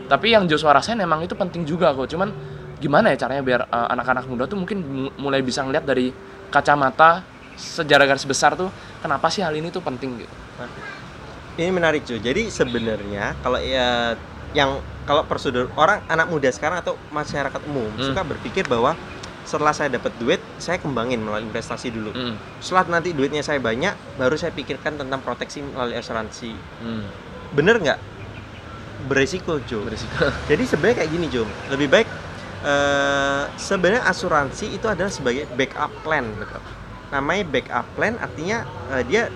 tapi 0.06 0.30
yang 0.30 0.46
Joshua 0.46 0.72
rasain 0.72 0.96
emang 0.96 1.26
itu 1.26 1.34
penting 1.34 1.66
juga 1.66 1.90
kok 1.90 2.06
cuman 2.06 2.30
gimana 2.78 3.10
ya 3.10 3.18
caranya 3.18 3.42
biar 3.42 3.60
anak-anak 3.66 4.30
muda 4.30 4.44
tuh 4.46 4.62
mungkin 4.62 4.78
mu- 4.78 5.14
mulai 5.18 5.42
bisa 5.42 5.66
ngeliat 5.66 5.82
dari 5.82 6.14
kacamata 6.54 7.33
sejarah 7.54 8.04
garis 8.04 8.24
besar 8.24 8.54
tuh 8.54 8.68
kenapa 8.98 9.28
sih 9.28 9.40
hal 9.40 9.52
ini 9.52 9.68
tuh 9.68 9.80
penting 9.80 10.18
gitu 10.18 10.34
Ini 11.54 11.70
menarik 11.70 12.02
cuy. 12.02 12.18
Jadi 12.18 12.50
sebenarnya 12.50 13.38
kalau 13.38 13.62
ya 13.62 14.18
yang 14.50 14.74
kalau 15.04 15.22
prosedur 15.22 15.70
orang 15.74 16.02
anak 16.04 16.26
muda 16.26 16.50
sekarang 16.50 16.82
atau 16.82 16.98
masyarakat 17.10 17.62
umum 17.64 17.86
Hmm. 17.94 18.10
suka 18.10 18.26
berpikir 18.26 18.66
bahwa 18.66 18.98
setelah 19.44 19.70
saya 19.70 19.92
dapat 19.92 20.10
duit, 20.16 20.40
saya 20.56 20.80
kembangin 20.80 21.20
melalui 21.20 21.46
investasi 21.46 21.92
dulu. 21.92 22.10
Hmm, 22.10 22.34
Setelah 22.58 22.98
nanti 22.98 23.12
duitnya 23.12 23.44
saya 23.44 23.60
banyak, 23.60 23.92
baru 24.16 24.34
saya 24.34 24.50
pikirkan 24.50 24.96
tentang 24.96 25.20
proteksi 25.20 25.62
melalui 25.62 25.94
asuransi. 25.94 26.56
hmm. 26.80 27.04
Bener 27.52 27.78
nggak? 27.78 28.00
Beresiko, 29.04 29.60
Jo. 29.62 29.84
berisiko 29.84 30.26
Jadi 30.50 30.64
sebenarnya 30.64 30.96
kayak 31.04 31.10
gini, 31.12 31.26
Jo. 31.28 31.44
Lebih 31.68 31.86
baik 31.86 32.08
eh 32.64 33.44
sebenarnya 33.54 34.08
asuransi 34.08 34.72
itu 34.72 34.88
adalah 34.88 35.12
sebagai 35.12 35.44
backup 35.52 35.92
plan. 36.00 36.24
Namanya 37.14 37.44
backup 37.46 37.86
plan 37.94 38.18
artinya 38.18 38.58
eh, 38.90 39.02
dia 39.06 39.30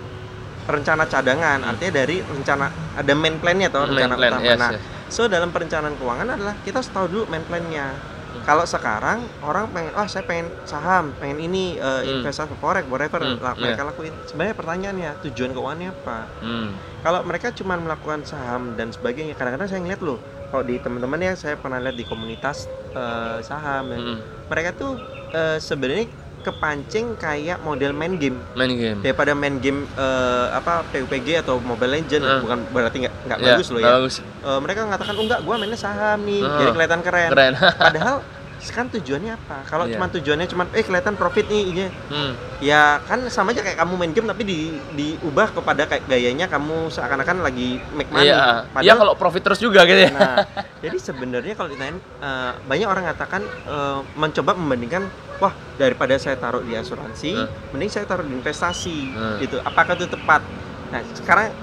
rencana 0.66 1.06
cadangan, 1.06 1.58
Hmm. 1.62 1.70
artinya 1.72 1.92
dari 1.94 2.20
rencana 2.20 2.66
ada 2.92 3.12
main 3.14 3.38
plan-nya 3.38 3.72
atau 3.72 3.88
rencana 3.88 4.14
plan, 4.18 4.32
utama. 4.36 4.44
yes, 4.44 4.58
nah, 4.58 4.70
yes. 4.74 4.82
so 5.08 5.24
dalam 5.24 5.48
perencanaan 5.48 5.96
keuangan 5.96 6.28
adalah 6.28 6.54
kita 6.60 6.82
harus 6.82 6.90
tahu 6.90 7.06
dulu 7.08 7.24
main 7.26 7.40
plan-nya. 7.40 7.88
Hmm. 8.28 8.44
Kalau 8.44 8.68
sekarang 8.68 9.24
orang 9.40 9.72
pengen, 9.72 9.96
oh 9.96 10.04
saya 10.04 10.20
pengen 10.20 10.52
saham, 10.62 11.16
pengen 11.16 11.40
ini 11.40 11.80
eh, 11.80 12.00
Hmm. 12.04 12.20
investasi 12.20 12.52
forex, 12.54 12.84
whatever 12.84 13.16
Hmm, 13.16 13.40
lah, 13.40 13.56
mereka 13.56 13.88
lakuin. 13.88 14.12
Sebenarnya 14.26 14.54
pertanyaannya 14.54 15.10
tujuan 15.24 15.50
keuangannya 15.50 15.90
apa? 15.94 16.18
Hmm, 16.38 16.68
kalau 17.00 17.20
mereka 17.24 17.48
cuma 17.50 17.78
melakukan 17.78 18.20
saham 18.22 18.76
dan 18.76 18.92
sebagainya 18.92 19.32
kadang-kadang 19.32 19.70
saya 19.70 19.80
ngeliat 19.80 20.02
loh 20.02 20.18
kalau 20.48 20.64
di 20.64 20.76
teman-teman 20.76 21.20
ya 21.22 21.32
saya 21.32 21.56
pernah 21.56 21.78
lihat 21.78 21.94
di 21.94 22.04
komunitas 22.04 22.68
eh, 22.92 23.40
saham 23.40 23.84
ya. 23.88 23.98
hmm. 23.98 24.18
mereka 24.44 24.70
tuh 24.74 25.00
eh, 25.30 25.56
sebenarnya 25.58 26.04
kepancing 26.40 27.14
kayak 27.14 27.58
model 27.60 27.90
main 27.90 28.14
game 28.14 28.38
main 28.52 28.70
game 28.70 28.98
daripada 28.98 29.32
main 29.32 29.56
game 29.56 29.84
eh, 29.90 30.46
apa 30.50 30.86
PUBG 30.86 31.40
atau 31.40 31.58
Mobile 31.58 31.92
Legend 31.94 32.22
Hmm. 32.22 32.40
bukan 32.40 32.58
berarti 32.70 32.96
nggak 33.00 33.14
nggak 33.24 33.38
Ya, 33.38 33.46
bagus 33.48 33.68
loh 33.68 33.80
ya 33.80 33.88
bagus. 33.92 34.14
Eh, 34.20 34.58
mereka 34.58 34.78
mengatakan 34.82 35.14
oh 35.14 35.24
enggak 35.24 35.40
gua 35.42 35.54
mainnya 35.56 35.76
saham 35.76 36.18
nih 36.22 36.40
Hmm. 36.40 36.58
jadi 36.58 36.70
kelihatan 36.72 37.00
keren, 37.00 37.28
keren 37.30 37.52
padahal 37.84 38.16
sekarang 38.58 38.90
tujuannya 38.90 39.32
apa 39.32 39.62
kalau 39.64 39.86
Iya. 39.86 39.94
cuma 39.94 40.06
tujuannya 40.10 40.46
cuma 40.46 40.62
eh 40.70 40.82
kelihatan 40.82 41.14
profit 41.14 41.46
nih 41.46 41.62
ini 41.64 41.84
hmm. 41.86 42.32
ya 42.58 42.98
kan 43.00 43.22
sama 43.28 43.50
aja 43.50 43.62
kayak 43.62 43.78
kamu 43.78 43.94
main 43.94 44.10
game 44.10 44.26
tapi 44.26 44.42
di 44.42 44.58
diubah 44.92 45.54
kepada 45.54 45.86
kayak 45.86 46.04
gayanya 46.04 46.46
kamu 46.46 46.90
seakan-akan 46.90 47.40
lagi 47.40 47.78
make 47.92 48.10
money. 48.10 48.26
iya 48.26 48.34
iya 48.34 48.66
Padahal 48.68 48.98
kalau 48.98 49.14
profit 49.14 49.42
terus 49.42 49.58
juga 49.58 49.82
gitu 49.82 50.00
ya 50.00 50.10
nah, 50.10 50.42
jadi 50.82 50.96
sebenarnya 50.98 51.54
kalau 51.54 51.70
ditanya 51.70 51.94
eh, 52.18 52.52
banyak 52.66 52.86
orang 52.86 53.02
mengatakan 53.04 53.42
eh, 53.46 53.98
mencoba 54.14 54.50
membandingkan 54.52 55.02
wah 55.38 55.54
daripada 55.78 56.18
saya 56.18 56.34
taruh 56.34 56.60
di 56.60 56.74
asuransi, 56.74 57.30
Hmm. 57.38 57.46
mending 57.70 57.86
saya 57.88 58.04
taruh 58.04 58.26
di 58.26 58.34
investasi 58.34 58.96
Hmm. 59.08 59.38
gitu. 59.38 59.62
Apakah 59.62 59.94
itu 59.94 60.10
tepat? 60.10 60.42
Nah, 60.90 60.98
sekarang 61.14 61.54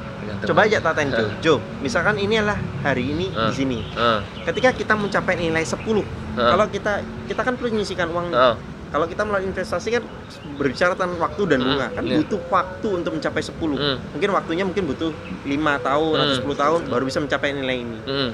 coba 0.42 0.60
aja 0.64 0.78
tatain 0.80 1.10
Jo. 1.10 1.26
Jo, 1.42 1.56
misalkan 1.80 2.16
ini 2.16 2.38
adalah 2.38 2.56
hari 2.82 3.10
ini 3.10 3.30
Hmm. 3.30 3.50
di 3.50 3.54
sini. 3.54 3.80
Heeh, 3.88 4.20
Ketika 4.44 4.70
kita 4.72 4.94
mencapai 4.94 5.36
nilai 5.36 5.62
10, 5.62 6.04
heeh, 6.36 6.50
kalau 6.50 6.66
kita 6.68 6.94
kita 7.26 7.42
kan 7.42 7.54
perlu 7.56 7.70
menyisikan 7.72 8.10
uang 8.10 8.30
heeh. 8.30 8.56
Kalau 8.86 9.12
kita 9.12 9.28
melalui 9.28 9.52
investasi 9.52 9.92
kan 9.92 10.04
berbicara 10.56 10.96
tentang 10.96 11.20
waktu 11.20 11.44
dan 11.52 11.60
bunga, 11.60 11.92
kan 11.92 12.06
iya. 12.06 12.16
butuh 12.16 12.40
waktu 12.48 12.88
untuk 12.96 13.12
mencapai 13.12 13.44
10. 13.44 13.76
Hmm, 13.76 13.98
Mungkin 14.16 14.30
waktunya 14.32 14.64
mungkin 14.64 14.88
butuh 14.88 15.12
lima 15.44 15.76
tahun 15.80 16.16
atau 16.16 16.32
Hmm. 16.32 16.40
10 16.40 16.56
tahun 16.56 16.80
baru 16.88 17.04
bisa 17.04 17.20
mencapai 17.20 17.52
nilai 17.52 17.78
ini. 17.78 18.00
hmm, 18.00 18.30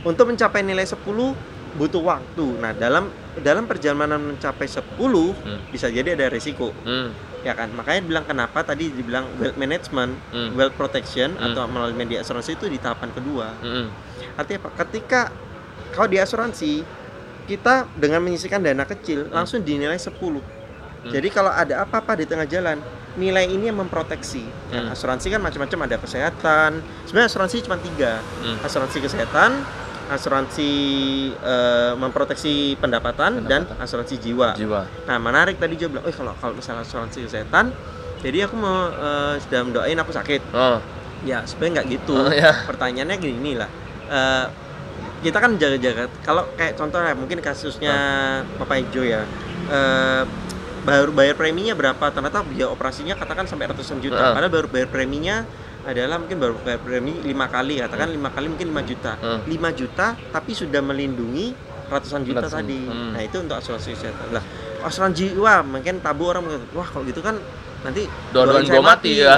Untuk 0.00 0.32
mencapai 0.32 0.64
nilai 0.64 0.88
10 0.88 1.36
butuh 1.70 2.00
waktu. 2.00 2.46
Nah, 2.56 2.72
dalam 2.72 3.12
dalam 3.36 3.68
perjalanan 3.68 4.16
mencapai 4.18 4.64
10 4.64 5.36
Hmm. 5.36 5.60
bisa 5.68 5.86
jadi 5.86 6.16
ada 6.16 6.26
resiko, 6.26 6.72
hmm, 6.82 7.29
ya 7.40 7.52
kan? 7.52 7.68
Makanya 7.70 8.00
bilang 8.02 8.24
kenapa 8.24 8.60
tadi 8.60 8.88
dibilang 8.88 9.26
wealth 9.36 9.56
management, 9.56 10.12
hmm, 10.30 10.50
wealth 10.52 10.74
protection 10.74 11.32
Hmm. 11.32 11.46
atau 11.46 11.64
melalui 11.66 11.94
media 11.94 12.20
asuransi 12.20 12.54
itu 12.54 12.66
di 12.66 12.76
tahapan 12.76 13.10
kedua. 13.10 13.52
hmm, 13.56 13.86
Artinya 14.36 14.58
apa? 14.60 14.70
Ketika 14.78 15.20
kalau 15.90 16.06
di 16.06 16.16
asuransi 16.16 16.72
kita 17.46 17.90
dengan 17.92 18.20
menyisikan 18.20 18.60
dana 18.60 18.84
kecil 18.84 19.26
Hmm. 19.26 19.34
langsung 19.34 19.60
dinilai 19.60 19.96
10. 19.96 20.40
Hmm. 21.00 21.10
Jadi 21.10 21.28
kalau 21.28 21.48
ada 21.48 21.80
apa-apa 21.80 22.14
di 22.14 22.24
tengah 22.24 22.44
jalan, 22.44 22.78
nilai 23.12 23.42
ini 23.44 23.66
yang 23.66 23.78
memproteksi. 23.78 24.44
Hmm. 24.70 24.86
asuransi 24.88 25.26
kan 25.28 25.40
macam-macam 25.40 25.78
ada 25.82 25.96
kesehatan. 25.96 26.70
Sebenarnya 27.02 27.28
asuransi 27.28 27.56
cuma 27.62 27.76
tiga. 27.76 28.20
hmm. 28.38 28.62
Asuransi 28.62 28.98
kesehatan, 29.00 29.50
asuransi 30.10 30.70
eh, 31.32 31.92
memproteksi 31.94 32.74
pendapatan, 32.76 33.46
dan 33.46 33.62
Pendapatan. 33.64 33.78
asuransi 33.80 34.14
jiwa. 34.18 34.52
jiwa. 34.52 34.82
Nah, 35.06 35.16
menarik 35.16 35.56
tadi 35.56 35.78
juga 35.78 35.96
bilang, 35.96 36.04
"Oh, 36.04 36.12
kalau 36.12 36.32
kalau 36.36 36.54
misalnya 36.54 36.82
asuransi 36.82 37.24
kesehatan, 37.24 37.70
jadi 38.20 38.50
aku 38.50 38.54
mau 38.54 38.90
eh, 38.90 39.34
sudah 39.40 39.60
mendoain 39.62 39.96
aku 39.96 40.10
sakit." 40.10 40.42
oh. 40.52 40.78
Ya, 41.20 41.44
sebenarnya 41.44 41.84
nggak 41.84 41.88
gitu. 42.00 42.16
Oh 42.16 42.32
ya 42.32 42.48
pertanyaannya 42.64 43.16
gini 43.20 43.52
lah. 43.52 43.68
Eh, 44.08 44.46
kita 45.20 45.36
kan 45.36 45.52
jaga-jaga 45.54 46.08
kalau 46.24 46.48
kayak 46.56 46.80
contohnya 46.80 47.12
mungkin 47.12 47.44
kasusnya 47.44 47.92
Bapak 48.56 48.88
Ijo 48.88 49.04
ya. 49.04 49.28
Eh, 49.68 50.22
baru 50.80 51.12
bayar 51.12 51.36
preminya 51.36 51.76
berapa? 51.76 52.00
Ternyata 52.08 52.40
biaya 52.48 52.72
operasinya 52.72 53.12
katakan 53.20 53.44
sampai 53.44 53.68
ratusan 53.68 54.00
juta. 54.00 54.16
Heeh. 54.16 54.32
padahal 54.32 54.48
baru 54.48 54.68
bayar 54.72 54.88
preminya 54.88 55.44
adalah 55.82 56.16
mungkin 56.16 56.36
baru 56.36 56.54
bayar 56.58 56.78
premi 56.78 57.16
lima 57.20 57.46
kali 57.46 57.78
katakan 57.78 58.08
lima 58.08 58.28
kali 58.28 58.46
mungkin 58.48 58.68
5 58.70 58.84
juta. 58.84 59.12
Heeh. 59.16 59.38
5 59.48 59.70
juta 59.72 60.06
tapi 60.30 60.52
sudah 60.52 60.80
melindungi 60.80 61.56
ratusan 61.88 62.22
juta 62.22 62.44
Ratusan, 62.44 62.62
tadi. 62.62 62.80
Hmm. 62.84 63.12
nah 63.12 63.20
itu 63.20 63.36
untuk 63.36 63.56
asuransi 63.56 63.88
kesehatan. 63.92 64.26
Lah. 64.30 64.44
Asuransi 64.80 65.32
jiwa 65.32 65.54
mungkin 65.62 65.98
tabu 65.98 66.26
orang 66.26 66.42
mengatakan, 66.42 66.70
wah 66.72 66.86
kalau 66.86 67.04
gitu 67.04 67.20
kan 67.20 67.36
nanti 67.80 68.04
dua-duaan 68.30 68.62
saya 68.62 68.72
gue 68.72 68.82
mati. 68.84 69.10
Ya. 69.20 69.34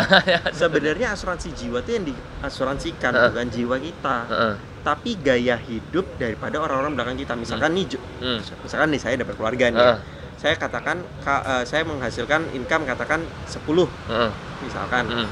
Sebenarnya 0.51 1.07
asuransi 1.15 1.49
jiwa 1.53 1.79
itu 1.81 1.91
yang 1.93 2.05
diasuransikan 2.05 3.13
Heeh. 3.13 3.29
bukan 3.31 3.47
jiwa 3.49 3.77
kita. 3.79 4.17
Heeh, 4.29 4.55
tapi 4.83 5.11
gaya 5.17 5.57
hidup 5.57 6.07
daripada 6.17 6.59
orang-orang 6.59 6.93
belakang 6.93 7.17
kita. 7.17 7.33
Misalkan 7.35 7.71
nih 7.73 7.87
Jo- 7.89 8.03
hmm, 8.19 8.39
misalkan 8.61 8.89
nih 8.91 8.99
saya 8.99 9.15
dapat 9.17 9.35
keluarga 9.35 9.67
nih. 9.69 9.95
Saya 10.35 10.59
katakan 10.59 10.99
ka- 11.23 11.45
eh, 11.45 11.65
saya 11.65 11.87
menghasilkan 11.87 12.51
income 12.53 12.83
katakan 12.83 13.23
10 13.47 13.87
heeh, 14.11 14.31
misalkan. 14.61 15.07
Hmm. 15.07 15.29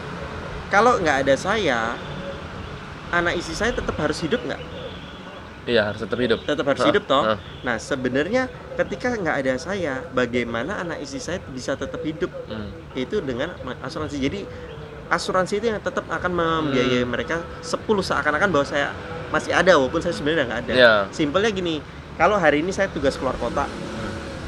Kalau 0.70 0.96
nggak 0.96 1.26
ada 1.26 1.34
saya 1.34 1.98
anak 3.10 3.36
istri 3.36 3.52
saya 3.52 3.70
tetap 3.70 3.94
harus 3.94 4.18
hidup 4.18 4.38
nggak? 4.40 4.62
Iya 5.66 5.82
harus 5.84 6.00
tetap 6.00 6.16
hidup. 6.16 6.38
Tetap 6.42 6.64
harus 6.64 6.80
Heeh, 6.80 6.90
hidup 6.90 7.04
toh? 7.04 7.22
heeh. 7.22 7.38
nah 7.60 7.76
sebenarnya 7.76 8.48
ketika 8.74 9.12
nggak 9.12 9.36
ada 9.36 9.54
saya 9.56 10.00
bagaimana 10.10 10.80
anak 10.80 10.98
istri 11.00 11.18
saya 11.18 11.38
bisa 11.44 11.74
tetap 11.74 12.00
hidup? 12.00 12.30
Hmm, 12.46 12.70
itu 12.94 13.20
dengan 13.20 13.52
asuransi. 13.80 14.16
Jadi 14.16 14.40
asuransi 15.06 15.58
itu 15.58 15.66
yang 15.68 15.78
tetap 15.78 16.06
akan 16.06 16.32
membiayai 16.32 17.02
Hmm. 17.02 17.10
mereka 17.10 17.42
10 17.60 17.76
seakan-akan 18.00 18.48
bahwa 18.48 18.62
saya 18.64 18.94
masih 19.28 19.50
ada 19.50 19.74
walaupun 19.74 19.98
saya 19.98 20.10
sebenarnya 20.10 20.44
nggak 20.44 20.60
ada. 20.60 20.72
Iya. 20.72 20.94
simpelnya 21.10 21.50
gini 21.50 21.78
kalau 22.14 22.34
hari 22.34 22.60
ini 22.60 22.70
saya 22.70 22.86
tugas 22.88 23.14
keluar 23.14 23.34
kota 23.36 23.66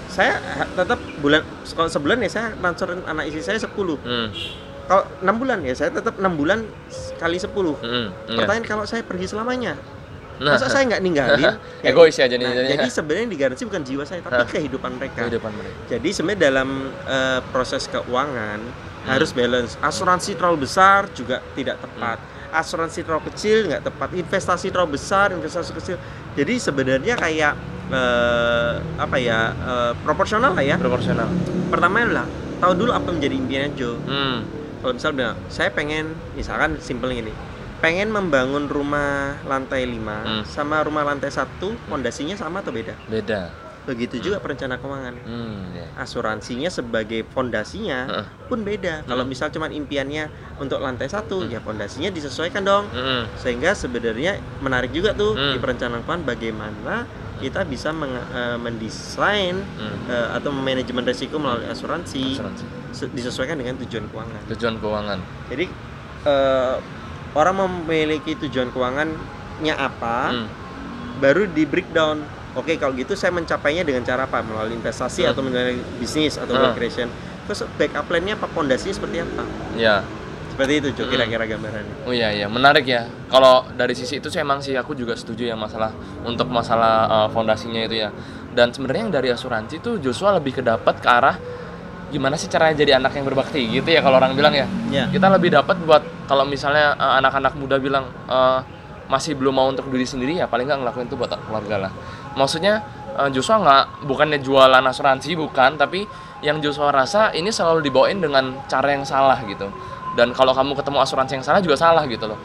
saya 0.07 0.39
ha- 0.39 0.67
tetap 0.69 0.99
bulan 1.19 1.43
sebulan 1.65 2.19
ya 2.21 2.29
saya 2.29 2.47
transferin 2.53 3.01
anak 3.05 3.27
istri 3.27 3.43
saya 3.43 3.59
10 3.59 3.71
hmm, 3.97 4.27
kalau 4.89 5.05
enam 5.23 5.37
bulan 5.39 5.59
ya? 5.63 5.75
Saya 5.79 5.91
tetap 5.95 6.19
enam 6.19 6.35
bulan 6.35 6.67
kali 7.19 7.39
10 7.39 7.49
hmm, 7.49 7.55
iya. 7.55 8.07
pertanyaan 8.39 8.67
kalau 8.67 8.85
saya 8.85 9.03
pergi 9.07 9.31
selamanya 9.31 9.79
Nah, 10.43 10.59
masa 10.59 10.67
saya 10.67 10.91
nggak 10.91 11.03
ninggalin? 11.07 11.45
Ya, 11.45 11.55
egois 11.95 12.19
ya 12.19 12.27
jadi 12.27 12.43
nah, 12.43 12.51
jadinya. 12.51 12.71
jadi 12.75 12.87
sebenarnya 12.91 13.29
digaransi 13.31 13.63
bukan 13.63 13.83
jiwa 13.87 14.03
saya 14.03 14.27
tapi 14.27 14.43
kehidupan 14.51 14.99
mereka. 14.99 15.29
Kehidupan 15.29 15.53
mereka. 15.55 15.79
Jadi 15.87 16.09
sebenarnya 16.11 16.41
dalam 16.51 16.69
eh, 17.07 17.41
proses 17.55 17.87
keuangan 17.87 18.59
Hmm. 19.03 19.19
harus 19.19 19.35
balance. 19.35 19.75
Asuransi 19.83 20.39
terlalu 20.39 20.67
besar 20.67 21.11
juga 21.11 21.43
tidak 21.59 21.83
tepat. 21.83 22.19
asuransi 22.53 23.01
terlalu 23.01 23.33
kecil 23.33 23.65
nggak 23.65 23.81
tepat. 23.81 24.13
Investasi 24.13 24.69
terlalu 24.69 25.01
besar 25.01 25.33
investasi 25.33 25.73
kecil. 25.73 25.97
Jadi 26.37 26.61
sebenarnya 26.61 27.17
kayak 27.17 27.57
eh, 27.89 28.75
apa 29.01 29.17
ya 29.17 29.57
eh, 29.57 29.93
proporsional 30.05 30.53
lah 30.53 30.61
ya. 30.61 30.77
Proporsional. 30.77 31.33
Pertama 31.73 32.05
adalah 32.05 32.29
tahu 32.61 32.73
dulu 32.77 32.93
apa 32.93 33.09
menjadi 33.11 33.35
impiannya 33.41 33.71
Joe 33.75 33.97
hmm. 34.07 34.39
Kalau 34.83 34.93
misal 34.93 35.15
bilang 35.15 35.39
saya 35.47 35.71
pengen 35.71 36.05
misalkan 36.35 36.77
simpel 36.77 37.09
gini 37.09 37.31
pengen 37.79 38.11
membangun 38.11 38.67
rumah 38.67 39.39
lantai 39.43 39.87
5 39.87 39.97
Hmm. 39.97 40.43
sama 40.45 40.83
rumah 40.83 41.03
lantai 41.03 41.31
satu 41.31 41.75
fondasinya 41.87 42.35
sama 42.35 42.61
atau 42.61 42.71
beda 42.71 42.95
beda 43.07 43.51
begitu 43.83 44.15
juga 44.21 44.39
perencana 44.39 44.79
keuangan 44.79 45.19
hmm, 45.19 45.59
ya. 45.73 45.87
asuransinya 45.99 46.71
sebagai 46.71 47.27
fondasinya 47.27 48.07
Heeh. 48.07 48.27
pun 48.47 48.63
beda 48.63 49.03
kalau 49.03 49.23
Hmm. 49.23 49.31
misal 49.31 49.51
cuman 49.51 49.75
impiannya 49.75 50.31
untuk 50.57 50.79
lantai 50.79 51.07
satu 51.07 51.43
Hmm. 51.43 51.51
ya 51.51 51.59
fondasinya 51.59 52.07
disesuaikan 52.09 52.63
dong 52.63 52.87
Hmm. 52.89 53.27
sehingga 53.35 53.75
sebenarnya 53.75 54.39
menarik 54.59 54.91
juga 54.91 55.11
tuh 55.13 55.35
Hmm. 55.35 55.51
di 55.51 55.59
perencanaan 55.59 55.99
keuangan 56.01 56.23
bagaimana 56.25 56.95
kita 57.43 57.61
bisa 57.65 57.91
meng- 57.91 58.15
eh, 58.31 58.57
mendesain 58.57 59.59
Hmm. 59.59 59.97
eh, 60.07 60.29
atau 60.33 60.49
manajemen 60.49 61.03
resiko 61.03 61.37
melalui 61.37 61.67
asuransi 61.67 62.23
Asuransi. 62.33 62.65
se- 62.93 63.11
disesuaikan 63.11 63.59
dengan 63.59 63.75
tujuan 63.77 64.07
keuangan 64.07 64.41
tujuan 64.49 64.75
keuangan 64.79 65.19
jadi 65.49 65.67
eh, 66.23 66.75
orang 67.33 67.55
memiliki 67.59 68.39
tujuan 68.39 68.71
keuangannya 68.71 69.75
apa 69.75 70.19
Hmm. 70.31 70.47
baru 71.19 71.47
di 71.47 71.65
breakdown 71.65 72.23
oke 72.53 72.71
kalau 72.77 72.95
gitu 72.95 73.13
saya 73.13 73.31
mencapainya 73.31 73.83
dengan 73.83 74.03
cara 74.03 74.25
apa 74.25 74.39
melalui 74.41 74.75
investasi 74.75 75.23
Hmm. 75.23 75.31
atau 75.31 75.43
melalui 75.43 75.83
bisnis 75.99 76.37
atau 76.37 76.55
Hmm. 76.55 76.73
creation 76.73 77.11
terus 77.43 77.67
backup 77.75 78.07
plan-nya 78.07 78.35
apa 78.35 78.47
fondasinya 78.47 78.95
seperti 78.95 79.19
apa 79.19 79.43
ya 79.75 80.07
seperti 80.53 80.73
itu 80.85 80.89
Jo 80.93 81.05
Hmm. 81.09 81.13
kira-kira 81.17 81.45
gambarannya 81.49 81.95
Oh 82.05 82.13
iya 82.13 82.29
iya 82.29 82.47
menarik 82.47 82.85
ya. 82.85 83.09
Kalau 83.33 83.65
dari 83.73 83.97
sisi 83.97 84.21
itu 84.21 84.29
sih 84.29 84.45
emang 84.45 84.61
sih 84.61 84.77
aku 84.77 84.93
juga 84.93 85.17
setuju 85.17 85.49
ya 85.49 85.57
masalah 85.57 85.91
untuk 86.29 86.53
masalah 86.53 87.09
uh, 87.09 87.29
fondasinya 87.33 87.81
itu 87.83 88.05
ya. 88.05 88.13
Dan 88.53 88.69
sebenarnya 88.69 89.09
yang 89.09 89.15
dari 89.17 89.29
asuransi 89.33 89.81
itu 89.81 89.97
Joshua 89.97 90.37
lebih 90.37 90.61
kedapat 90.61 91.01
ke 91.01 91.09
arah 91.09 91.37
gimana 92.13 92.37
sih 92.37 92.45
caranya 92.53 92.77
jadi 92.77 93.01
anak 93.01 93.17
yang 93.17 93.25
berbakti 93.25 93.65
gitu 93.73 93.89
ya 93.89 94.05
kalau 94.05 94.21
orang 94.21 94.37
bilang 94.37 94.53
ya. 94.53 94.69
ya 94.93 95.09
Kita 95.09 95.33
lebih 95.33 95.57
dapat 95.57 95.81
buat 95.81 96.05
kalau 96.29 96.45
misalnya 96.45 96.93
uh, 97.01 97.17
anak-anak 97.17 97.57
muda 97.57 97.81
bilang 97.81 98.13
uh, 98.29 98.61
masih 99.09 99.33
belum 99.37 99.57
mau 99.57 99.69
untuk 99.73 99.89
diri 99.89 100.05
sendiri 100.05 100.37
ya 100.37 100.45
paling 100.45 100.69
nggak 100.69 100.85
ngelakuin 100.85 101.09
itu 101.09 101.17
buat 101.17 101.33
keluarga 101.49 101.89
lah. 101.89 101.93
Maksudnya 102.37 102.85
uh, 103.17 103.33
Joshua 103.33 103.57
nggak 103.65 104.05
bukannya 104.05 104.39
jualan 104.45 104.85
asuransi 104.85 105.33
bukan 105.41 105.81
tapi 105.81 106.05
yang 106.45 106.61
Joshua 106.61 106.93
rasa 106.93 107.31
ini 107.33 107.49
selalu 107.49 107.89
dibawain 107.89 108.19
dengan 108.21 108.61
cara 108.69 108.93
yang 108.93 109.07
salah 109.07 109.39
gitu 109.47 109.71
dan 110.19 110.31
kalau 110.37 110.53
kamu 110.53 110.77
ketemu 110.77 110.99
asuransi 111.01 111.33
yang 111.41 111.45
salah 111.45 111.61
juga 111.65 111.77
salah 111.77 112.05
gitu 112.09 112.29
loh. 112.29 112.39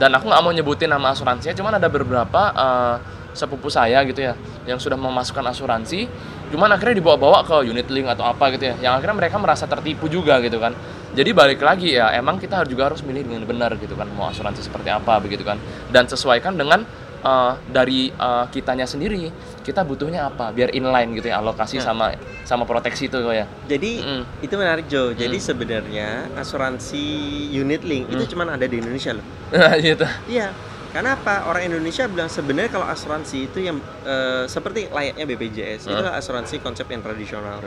Dan 0.00 0.16
aku 0.16 0.32
nggak 0.32 0.42
mau 0.42 0.52
nyebutin 0.54 0.88
nama 0.88 1.12
asuransinya 1.12 1.52
cuman 1.52 1.76
ada 1.76 1.88
beberapa 1.92 2.42
eh, 2.56 2.96
sepupu 3.30 3.70
saya 3.70 4.02
gitu 4.06 4.26
ya 4.26 4.34
yang 4.66 4.78
sudah 4.82 4.98
memasukkan 4.98 5.54
asuransi 5.54 6.10
cuman 6.50 6.74
akhirnya 6.74 6.98
dibawa-bawa 6.98 7.46
ke 7.46 7.62
unit 7.70 7.86
link 7.86 8.10
atau 8.10 8.26
apa 8.26 8.50
gitu 8.58 8.74
ya 8.74 8.90
yang 8.90 8.92
akhirnya 8.98 9.16
mereka 9.22 9.36
merasa 9.38 9.70
tertipu 9.70 10.10
juga 10.10 10.42
gitu 10.42 10.58
kan. 10.58 10.74
Jadi 11.10 11.30
balik 11.34 11.58
lagi 11.62 11.98
ya 11.98 12.14
emang 12.14 12.38
kita 12.38 12.62
juga 12.70 12.90
harus 12.90 13.02
milih 13.02 13.26
dengan 13.26 13.42
benar 13.42 13.74
gitu 13.78 13.98
kan 13.98 14.06
mau 14.14 14.30
asuransi 14.30 14.62
seperti 14.62 14.90
apa 14.90 15.18
begitu 15.22 15.42
kan. 15.42 15.58
Dan 15.90 16.06
sesuaikan 16.06 16.54
dengan 16.54 16.86
eh, 17.20 17.52
dari 17.66 18.08
eh, 18.08 18.44
kitanya 18.48 18.84
sendiri 18.84 19.28
kita 19.60 19.82
butuhnya 19.82 20.26
apa 20.26 20.50
biar 20.50 20.70
inline 20.70 21.14
gitu 21.14 21.28
ya 21.28 21.38
alokasi 21.38 21.76
Nah. 21.76 21.84
sama 21.86 22.06
sama 22.42 22.64
proteksi 22.64 23.06
itu 23.06 23.20
ya 23.30 23.44
jadi 23.66 23.92
Mm. 24.00 24.22
itu 24.40 24.54
menarik 24.54 24.86
Jo 24.86 25.12
jadi 25.12 25.32
Hmm. 25.32 25.46
sebenarnya 25.46 26.08
asuransi 26.34 27.04
unit 27.52 27.82
link 27.82 28.08
itu 28.08 28.18
Hmm. 28.18 28.30
cuman 28.30 28.46
ada 28.54 28.64
di 28.64 28.76
Indonesia 28.76 29.12
loh 29.12 29.26
gitu 29.80 30.06
iya 30.26 30.50
karena 30.90 31.14
apa 31.14 31.46
orang 31.46 31.70
Indonesia 31.70 32.04
bilang 32.04 32.26
sebenarnya 32.26 32.70
kalau 32.72 32.84
asuransi 32.84 33.46
itu 33.46 33.58
yang 33.60 33.78
eh, 34.02 34.44
seperti 34.46 34.88
layaknya 34.88 35.24
BPJS 35.24 35.86
itu 35.86 36.02
Hmm. 36.02 36.18
asuransi 36.18 36.58
konsep 36.58 36.88
yang 36.88 37.00
tradisional 37.00 37.62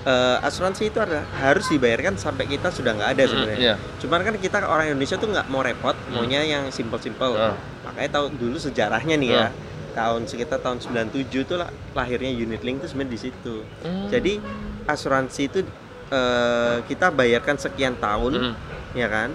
Eh, 0.00 0.36
asuransi 0.40 0.88
itu 0.88 0.96
adalah 0.96 1.28
harus 1.36 1.68
dibayarkan 1.68 2.16
sampai 2.16 2.48
kita 2.48 2.72
sudah 2.72 2.96
nggak 2.96 3.10
ada 3.12 3.20
Mm, 3.20 3.30
sebenarnya 3.30 3.58
iya. 3.60 3.74
Cuman 4.00 4.24
kan 4.24 4.34
kita 4.40 4.64
orang 4.64 4.88
Indonesia 4.88 5.20
tuh 5.20 5.28
nggak 5.28 5.46
mau 5.46 5.60
repot, 5.60 5.92
maunya 6.08 6.40
yang 6.40 6.72
simple-simple. 6.72 7.36
Ah. 7.36 7.52
Makanya 7.84 8.16
tahu 8.16 8.32
dulu 8.32 8.56
sejarahnya 8.56 9.20
nih 9.20 9.30
ya. 9.30 9.46
Tahun 9.92 10.24
sekitar 10.24 10.58
tahun 10.58 10.80
97 10.80 11.44
tuh 11.44 11.60
lah, 11.60 11.68
lahirnya 11.92 12.32
unit 12.32 12.64
link 12.64 12.80
itu 12.80 12.88
sebenarnya 12.88 13.12
di 13.12 13.20
situ. 13.20 13.54
Hmm. 13.84 14.08
Jadi 14.08 14.40
asuransi 14.86 15.42
itu 15.44 15.60
eh, 16.08 16.76
kita 16.88 17.12
bayarkan 17.12 17.54
sekian 17.54 17.94
tahun, 17.94 18.32
Mm. 18.34 18.54
ya 18.96 19.06
kan? 19.06 19.30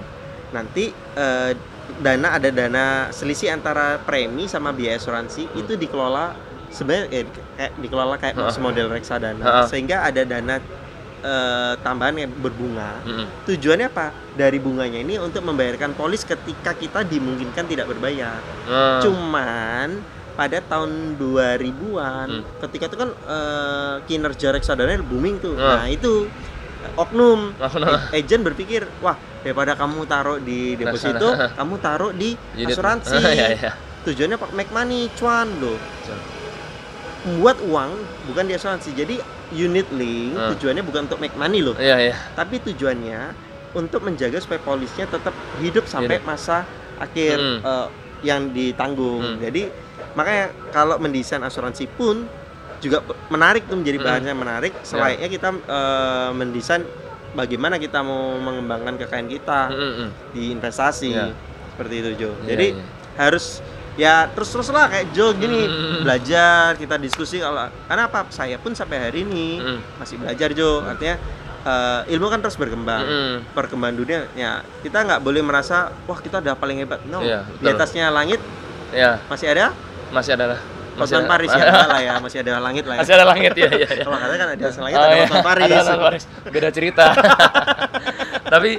Nanti 0.49 0.89
eh, 1.13 1.51
dana 1.95 2.33
ada 2.33 2.49
dana 2.49 2.85
selisih 3.09 3.53
antara 3.53 4.01
premi 4.01 4.49
sama 4.49 4.73
biaya 4.73 4.97
asuransi 4.97 5.45
Hmm. 5.45 5.61
itu 5.61 5.77
dikelola 5.77 6.33
sebenarnya 6.75 7.07
eh, 7.09 7.25
kayak 7.55 7.71
dikelola 7.79 8.15
kayak 8.17 8.35
Ah. 8.37 8.51
model 8.59 8.87
reksadana 8.89 9.41
Ah. 9.41 9.65
sehingga 9.65 10.03
ada 10.03 10.21
dana 10.21 10.59
eh, 11.21 11.73
tambahan 11.79 12.15
yang 12.17 12.31
berbunga 12.35 13.01
Mm-mm. 13.01 13.25
tujuannya 13.45 13.87
apa 13.87 14.07
dari 14.33 14.59
bunganya 14.59 14.99
ini 14.99 15.15
untuk 15.17 15.41
membayarkan 15.41 15.95
polis 15.95 16.21
ketika 16.21 16.75
kita 16.75 17.01
dimungkinkan 17.01 17.63
tidak 17.63 17.87
berbayar 17.87 18.37
Ah. 18.65 18.99
cuman 18.99 20.03
pada 20.35 20.59
tahun 20.61 21.15
2000-an 21.15 22.27
Hmm. 22.29 22.43
ketika 22.61 22.85
itu 22.85 22.97
kan 22.99 23.09
eh, 23.09 23.95
kinerja 24.03 24.51
reksadana 24.51 24.99
booming 25.01 25.39
tuh 25.39 25.55
Ah. 25.55 25.79
nah 25.79 25.87
itu 25.87 26.27
oknum 26.95 27.55
agent 28.11 28.43
berpikir 28.43 28.85
wah 28.99 29.15
daripada 29.41 29.73
kamu 29.73 30.05
taruh 30.05 30.37
di 30.37 30.75
deposito 30.75 31.17
Reksadana. 31.25 31.53
kamu 31.57 31.75
taruh 31.79 32.11
di 32.13 32.29
asuransi 32.59 33.15
Iya, 33.25 33.47
iya. 33.49 33.71
tujuannya 34.03 34.37
make 34.51 34.69
money 34.69 35.09
cuan 35.11 35.49
loh 35.57 35.77
membuat 37.25 37.57
uang 37.59 37.91
bukan 38.25 38.45
di 38.45 38.53
asuransi 38.53 38.93
jadi 38.93 39.15
unit 39.51 39.89
link 39.91 40.33
Ah. 40.35 40.53
tujuannya 40.53 40.81
bukan 40.81 41.01
untuk 41.05 41.17
make 41.17 41.33
money 41.33 41.59
loh 41.59 41.73
Iya, 41.75 41.97
iya. 42.03 42.15
tapi 42.31 42.61
tujuannya 42.61 43.33
untuk 43.73 44.01
menjaga 44.01 44.37
supaya 44.37 44.57
polisnya 44.59 45.03
tetap 45.05 45.33
hidup 45.57 45.85
sampai 45.85 46.17
Hidup. 46.17 46.27
masa 46.27 46.63
akhir 46.95 47.35
Mm. 47.35 47.59
eh, 47.59 47.87
yang 48.23 48.41
ditanggung. 48.49 49.35
Mm. 49.35 49.37
Jadi 49.41 49.61
makanya 50.13 50.45
kalau 50.71 50.95
mendesain 50.95 51.43
asuransi 51.43 51.85
pun 51.89 52.23
juga 52.79 53.03
menarik 53.27 53.65
tuh 53.65 53.75
menjadi 53.75 53.99
bahannya 53.99 54.33
menarik. 54.33 54.73
Selayaknya 54.81 55.27
kita 55.27 55.49
eh, 55.51 56.29
mendesain 56.31 56.87
bagaimana 57.33 57.75
kita 57.75 57.99
mau 57.99 58.39
mengembangkan 58.39 58.95
kekayaan 58.95 59.27
kita 59.27 59.59
Mm-mm. 59.69 60.09
di 60.31 60.49
investasi 60.49 61.11
Iya. 61.11 61.35
seperti 61.69 61.95
itu 61.99 62.09
Jo. 62.17 62.29
Iya, 62.39 62.47
Jadi 62.47 62.67
iya. 62.71 62.83
harus 63.17 63.59
ya 63.95 64.27
terus 64.27 64.49
terus 64.49 64.67
lah 64.69 64.85
kayak 64.85 65.11
Jo 65.11 65.31
gini 65.31 65.65
Mm. 65.65 66.03
belajar 66.03 66.75
kita 66.75 66.95
diskusi 66.95 67.39
kalau 67.39 67.63
karena 67.83 68.05
apa 68.05 68.27
saya 68.29 68.55
pun 68.55 68.71
sampai 68.71 68.99
hari 69.01 69.23
ini 69.23 69.57
Mm. 69.57 69.79
masih 69.95 70.15
belajar 70.17 70.51
Jo 70.51 70.83
artinya 70.83 71.15
eh, 71.61 72.01
ilmu 72.09 72.27
kan 72.27 72.39
terus 72.39 72.55
berkembang 72.55 73.01
Mm-mm. 73.01 73.33
perkembangan 73.51 73.95
dunia 73.95 74.19
ya 74.33 74.51
kita 74.79 74.99
nggak 75.01 75.19
boleh 75.19 75.41
merasa 75.41 75.77
wah 76.03 76.17
kita 76.17 76.37
udah 76.37 76.53
paling 76.53 76.77
hebat 76.77 77.01
no 77.05 77.19
Iya, 77.19 77.47
di 77.57 77.65
atasnya 77.67 78.07
langit 78.09 78.43
Iya, 78.91 79.17
masih 79.25 79.49
ada 79.49 79.71
masih 80.07 80.33
ada 80.33 80.45
lah. 80.49 80.59
Hotman 80.95 81.27
Paris 81.27 81.51
ya 81.51 81.65
lah 81.83 81.99
ya 81.99 82.13
masih 82.23 82.39
ada 82.39 82.51
langit 82.57 82.83
lah 82.83 82.95
ya 82.95 83.01
Masih 83.03 83.13
ada 83.13 83.25
langit 83.25 83.51
ya, 83.53 83.67
ya, 83.67 83.83
ya. 83.83 83.87
kalau 83.99 84.15
katanya 84.15 84.39
kan 84.39 84.47
ada 84.47 84.63
atas 84.63 84.77
langit 84.77 84.95
Oh, 84.95 85.03
ada. 85.03 85.15
Hotman 85.17 85.43
Paris 85.51 85.65
Ada 85.67 85.95
Paris. 85.97 86.23
Beda 86.45 86.69
cerita. 86.69 87.05
tapi 88.53 88.71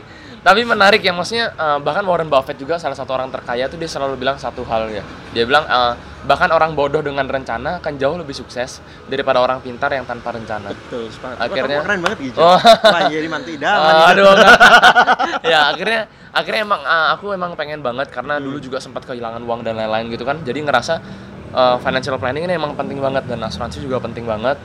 tapi 0.46 0.62
menarik 0.62 1.02
ya 1.02 1.10
maksudnya 1.10 1.50
eh, 1.50 1.78
bahkan 1.80 2.00
Warren 2.02 2.30
Buffett 2.30 2.54
juga 2.54 2.78
salah 2.78 2.94
satu 2.94 3.10
orang 3.10 3.26
terkaya 3.28 3.66
tuh 3.66 3.74
dia 3.74 3.86
selalu 3.86 4.14
bilang 4.14 4.38
satu 4.38 4.62
hal 4.62 4.86
ya. 4.88 5.02
Dia 5.32 5.42
bilang 5.42 5.66
eh, 5.66 5.92
bahkan 6.22 6.46
orang 6.48 6.70
bodoh 6.72 6.98
dengan 7.00 7.26
rencana 7.26 7.78
akan 7.78 7.92
jauh 7.96 8.14
lebih 8.14 8.30
sukses 8.32 8.78
daripada 9.04 9.38
orang 9.38 9.58
pintar 9.58 9.90
yang 9.90 10.02
tanpa 10.02 10.30
rencana. 10.30 10.70
betul 10.70 11.06
sepakat 11.08 11.38
Akhirnya- 11.40 11.78
Wah, 11.78 11.84
keren 11.84 12.00
banget 12.00 12.18
gitu 12.24 12.38
Oh. 12.38 12.58
wah 12.58 13.02
jadi 13.06 13.26
mantu 13.26 13.50
idaman 13.52 13.90
gitu. 13.98 14.06
aduh 14.08 14.34
ya 15.52 15.60
akhirnya 15.70 16.00
akhirnya 16.30 16.60
emang 16.62 16.80
ah, 16.80 17.06
aku 17.12 17.30
emang 17.30 17.54
pengen 17.54 17.80
banget 17.80 18.10
karena 18.10 18.38
Hmm. 18.38 18.44
dulu 18.44 18.58
juga 18.60 18.78
sempat 18.78 19.02
kehilangan 19.02 19.38
uang 19.40 19.62
dan 19.62 19.74
lain-lain 19.74 20.06
gitu 20.08 20.22
kan 20.22 20.42
jadi 20.42 20.62
ngerasa 20.62 20.94
eh, 21.48 21.76
financial 21.78 22.18
planning 22.18 22.44
ini 22.44 22.54
emang 22.54 22.74
penting 22.74 22.98
banget 22.98 23.26
dan 23.26 23.42
asuransi 23.42 23.78
juga 23.78 23.98
penting 23.98 24.22
banget 24.24 24.58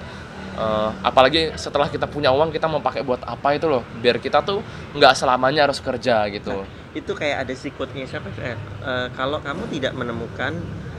Eh, 0.52 0.92
apalagi 1.08 1.56
setelah 1.56 1.88
kita 1.88 2.12
punya 2.12 2.28
uang 2.36 2.52
kita 2.52 2.68
mau 2.68 2.84
pakai 2.84 3.08
buat 3.08 3.24
apa 3.24 3.56
itu 3.56 3.72
loh 3.72 3.88
biar 4.04 4.20
kita 4.20 4.44
tuh 4.44 4.60
nggak 4.92 5.16
selamanya 5.16 5.64
harus 5.64 5.80
kerja 5.80 6.28
gitu 6.28 6.68
itu 6.92 7.12
kayak 7.16 7.48
ada 7.48 7.54
si 7.56 7.72
quote-nya 7.72 8.04
siapa 8.04 8.28
eh, 8.44 8.60
eh, 8.60 9.08
kalau 9.16 9.40
kamu 9.40 9.72
tidak 9.72 9.96
menemukan 9.96 10.52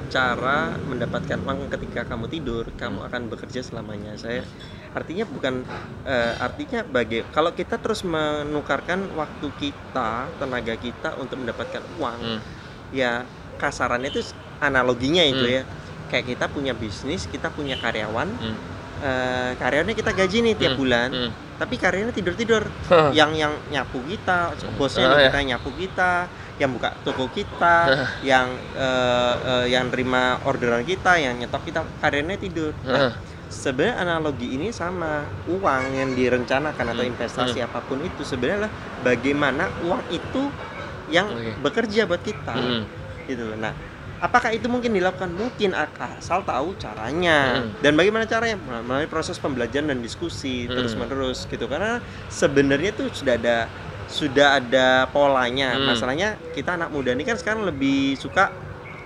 cara 0.09 0.73
mendapatkan 0.89 1.37
uang 1.45 1.69
ketika 1.69 2.09
kamu 2.09 2.33
tidur 2.33 2.65
kamu 2.81 3.05
akan 3.05 3.29
bekerja 3.29 3.61
selamanya 3.61 4.17
saya 4.17 4.41
artinya 4.97 5.29
bukan 5.29 5.69
eh, 6.09 6.33
artinya 6.41 6.81
bagi 6.89 7.21
kalau 7.29 7.53
kita 7.53 7.77
terus 7.77 8.09
menukarkan 8.09 9.05
waktu 9.13 9.53
kita 9.53 10.33
tenaga 10.41 10.81
kita 10.81 11.13
untuk 11.21 11.45
mendapatkan 11.45 11.85
uang 12.01 12.21
Hmm. 12.25 12.41
ya 12.89 13.29
kasarannya 13.61 14.09
itu 14.09 14.33
analoginya 14.65 15.21
itu 15.29 15.45
Hmm. 15.45 15.57
ya 15.61 15.63
kayak 16.09 16.25
kita 16.25 16.45
punya 16.49 16.73
bisnis 16.73 17.29
kita 17.29 17.53
punya 17.53 17.77
karyawan 17.77 18.33
Hmm. 18.33 18.57
Eh, 19.03 19.51
karyawannya 19.59 19.95
kita 19.95 20.11
gaji 20.15 20.39
nih 20.43 20.55
tiap 20.57 20.73
Hmm, 20.73 20.81
bulan 20.81 21.09
hmm. 21.11 21.31
tapi 21.59 21.75
karyawannya 21.77 22.15
tidur 22.15 22.35
tidur 22.35 22.63
yang 23.13 23.31
yang 23.35 23.53
nyapu 23.71 23.99
kita 24.07 24.51
bosnya 24.75 25.07
Oh, 25.07 25.19
ya. 25.19 25.29
kita 25.29 25.37
yang 25.43 25.49
nyapu 25.59 25.71
kita 25.75 26.13
yang 26.59 26.71
buka 26.71 26.91
toko 27.03 27.27
kita 27.29 27.77
yang 28.23 28.47
eh, 28.79 29.35
eh, 29.47 29.65
yang 29.75 29.91
terima 29.91 30.39
orderan 30.43 30.83
kita 30.83 31.19
yang 31.19 31.35
nyetok 31.39 31.63
kita 31.67 31.81
karyawannya 32.01 32.39
tidur 32.39 32.73
Nah, 32.83 33.11
sebenarnya 33.53 34.01
analogi 34.01 34.57
ini 34.57 34.73
sama 34.73 35.23
uang 35.47 35.83
yang 35.93 36.11
direncanakan 36.15 36.87
atau 36.89 37.05
Hmm, 37.05 37.13
investasi 37.13 37.59
apa 37.61 37.79
pun 37.85 38.01
itu 38.01 38.23
sebenarnya 38.25 38.71
bagaimana 39.05 39.69
uang 39.85 40.03
itu 40.09 40.43
yang 41.07 41.29
Oke. 41.29 41.53
bekerja 41.61 42.09
buat 42.09 42.23
kita 42.25 42.55
Hmm. 42.57 42.83
gitu 43.29 43.43
loh. 43.45 43.59
Nah, 43.61 43.75
apakah 44.23 44.55
itu 44.55 44.71
mungkin 44.71 44.95
dilakukan? 44.95 45.35
Mungkin 45.35 45.75
asal 45.75 46.47
tahu 46.47 46.79
caranya. 46.79 47.59
Hmm. 47.67 47.75
Dan 47.83 47.99
bagaimana 47.99 48.25
caranya? 48.25 48.55
Melalui 48.87 49.11
proses 49.11 49.37
pembelajaran 49.37 49.91
dan 49.91 49.99
diskusi 49.99 50.71
Hmm. 50.71 50.79
terus 50.79 50.95
menerus 50.95 51.45
gitu. 51.51 51.67
Karena 51.67 51.99
sebenarnya 52.31 52.95
tuh 52.95 53.11
sudah 53.11 53.35
ada 53.35 53.57
sudah 54.07 54.63
ada 54.63 55.11
polanya. 55.11 55.75
Hmm. 55.75 55.91
Masalahnya 55.91 56.39
kita 56.55 56.79
anak 56.79 56.95
muda 56.95 57.11
ini 57.11 57.27
kan 57.27 57.35
sekarang 57.35 57.67
lebih 57.67 58.15
suka 58.15 58.55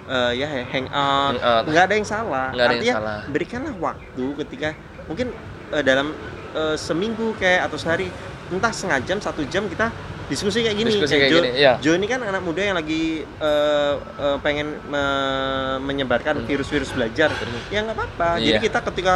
eh, 0.07 0.33
ya 0.39 0.47
hangout. 0.69 1.41
Hangout. 1.41 1.65
Nggak 1.73 1.85
ada 1.89 1.95
yang 1.97 2.07
salah. 2.07 2.47
Nggak 2.53 2.63
ada 2.63 2.71
yang 2.71 2.79
Artinya 2.79 2.95
salah. 3.01 3.19
berikanlah 3.33 3.75
waktu 3.81 4.25
ketika 4.45 4.69
mungkin 5.09 5.27
eh, 5.73 5.83
dalam 5.83 6.13
eh, 6.55 6.77
seminggu 6.77 7.35
kayak 7.41 7.73
atau 7.73 7.79
sehari 7.81 8.07
entah 8.47 8.71
setengah 8.71 9.01
jam 9.03 9.19
satu 9.19 9.43
jam 9.51 9.67
kita 9.67 9.91
diskusi 10.27 10.59
kayak 10.61 10.75
gini 10.75 10.91
Diskusi 10.91 11.15
kayak 11.15 11.31
Jo, 11.31 11.39
gini, 11.39 11.51
iya. 11.55 11.73
Jo 11.79 11.91
ini 11.93 12.05
kan 12.05 12.19
anak 12.19 12.41
muda 12.41 12.59
yang 12.61 12.75
lagi 12.75 13.23
eh, 13.23 13.95
eh, 13.97 14.37
pengen 14.41 14.75
me- 14.85 15.45
menyebarkan 15.81 16.35
Hmm. 16.37 16.47
virus-virus 16.47 16.91
belajar 16.91 17.31
ya 17.69 17.81
nggak 17.81 17.95
apa-apa 17.95 18.29
Iya. 18.37 18.47
jadi 18.49 18.59
kita 18.61 18.79
ketika 18.85 19.15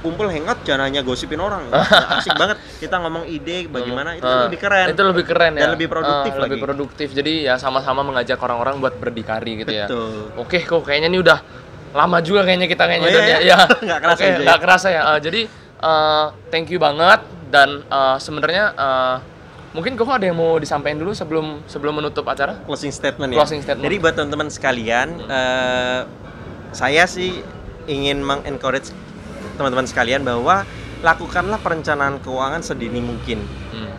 kumpul 0.00 0.26
hangout 0.26 0.62
jangan 0.62 0.86
hanya 0.86 1.00
gosipin 1.00 1.38
orang 1.38 1.66
asik 2.16 2.32
banget 2.32 2.56
kita 2.78 2.96
ngomong 2.96 3.26
ide 3.26 3.66
bagaimana 3.66 4.14
itu 4.14 4.22
Ah, 4.24 4.46
lebih 4.46 4.58
keren 4.58 4.86
Itu 4.88 5.02
lebih 5.02 5.24
keren 5.24 5.52
ya. 5.52 5.60
Dan 5.62 5.70
lebih 5.72 5.88
produktif 5.88 6.32
Lebih 6.32 6.40
lagi. 6.48 6.60
produktif. 6.60 7.08
Jadi 7.10 7.32
ya 7.42 7.54
sama-sama 7.56 8.00
mengajak 8.02 8.38
orang-orang 8.38 8.78
buat 8.78 8.94
berdikari 8.94 9.58
gitu 9.58 9.70
ya. 9.70 9.86
betul 9.86 10.30
Oke, 10.36 10.60
kok 10.60 10.82
kayaknya 10.82 11.08
ini 11.08 11.18
udah 11.18 11.38
lama 11.92 12.18
juga 12.20 12.40
kayaknya 12.42 12.66
kita 12.66 12.84
kayaknya 12.86 13.04
Oh, 13.04 13.10
iya, 13.10 13.18
ya. 13.18 13.26
iya? 13.26 13.38
Iya. 13.42 13.56
Nggak 13.84 13.98
kerasa 14.00 14.16
Oke, 14.16 14.24
aja 14.24 14.32
ya? 14.32 14.44
nggak 14.44 14.60
kerasa 14.60 14.88
ya. 14.88 15.00
Eh, 15.02 15.18
jadi 15.20 15.40
eh, 15.82 16.24
thank 16.48 16.68
you 16.68 16.78
banget 16.78 17.20
dan 17.48 17.68
eh, 17.82 18.16
sebenarnya 18.16 18.64
eh, 18.72 19.16
mungkin 19.72 19.96
kok 19.96 20.08
ada 20.08 20.28
yang 20.28 20.36
mau 20.36 20.60
disampaikan 20.60 21.00
dulu 21.00 21.12
sebelum 21.16 21.64
sebelum 21.64 21.96
menutup 22.00 22.24
acara? 22.28 22.60
closing 22.68 22.92
statement 22.92 23.32
ya. 23.32 23.40
Closing 23.40 23.60
statement. 23.64 23.84
Jadi 23.88 23.96
buat 24.00 24.14
teman-teman 24.16 24.48
sekalian, 24.52 25.08
eh, 25.28 26.00
saya 26.72 27.04
sih 27.08 27.40
ingin 27.88 28.20
mengencourage 28.20 28.92
teman-teman 29.56 29.88
sekalian 29.88 30.22
bahwa 30.24 30.64
lakukanlah 31.02 31.58
perencanaan 31.60 32.22
keuangan 32.22 32.62
sedini 32.62 33.00
mungkin. 33.02 33.42
Hmm. 33.74 33.91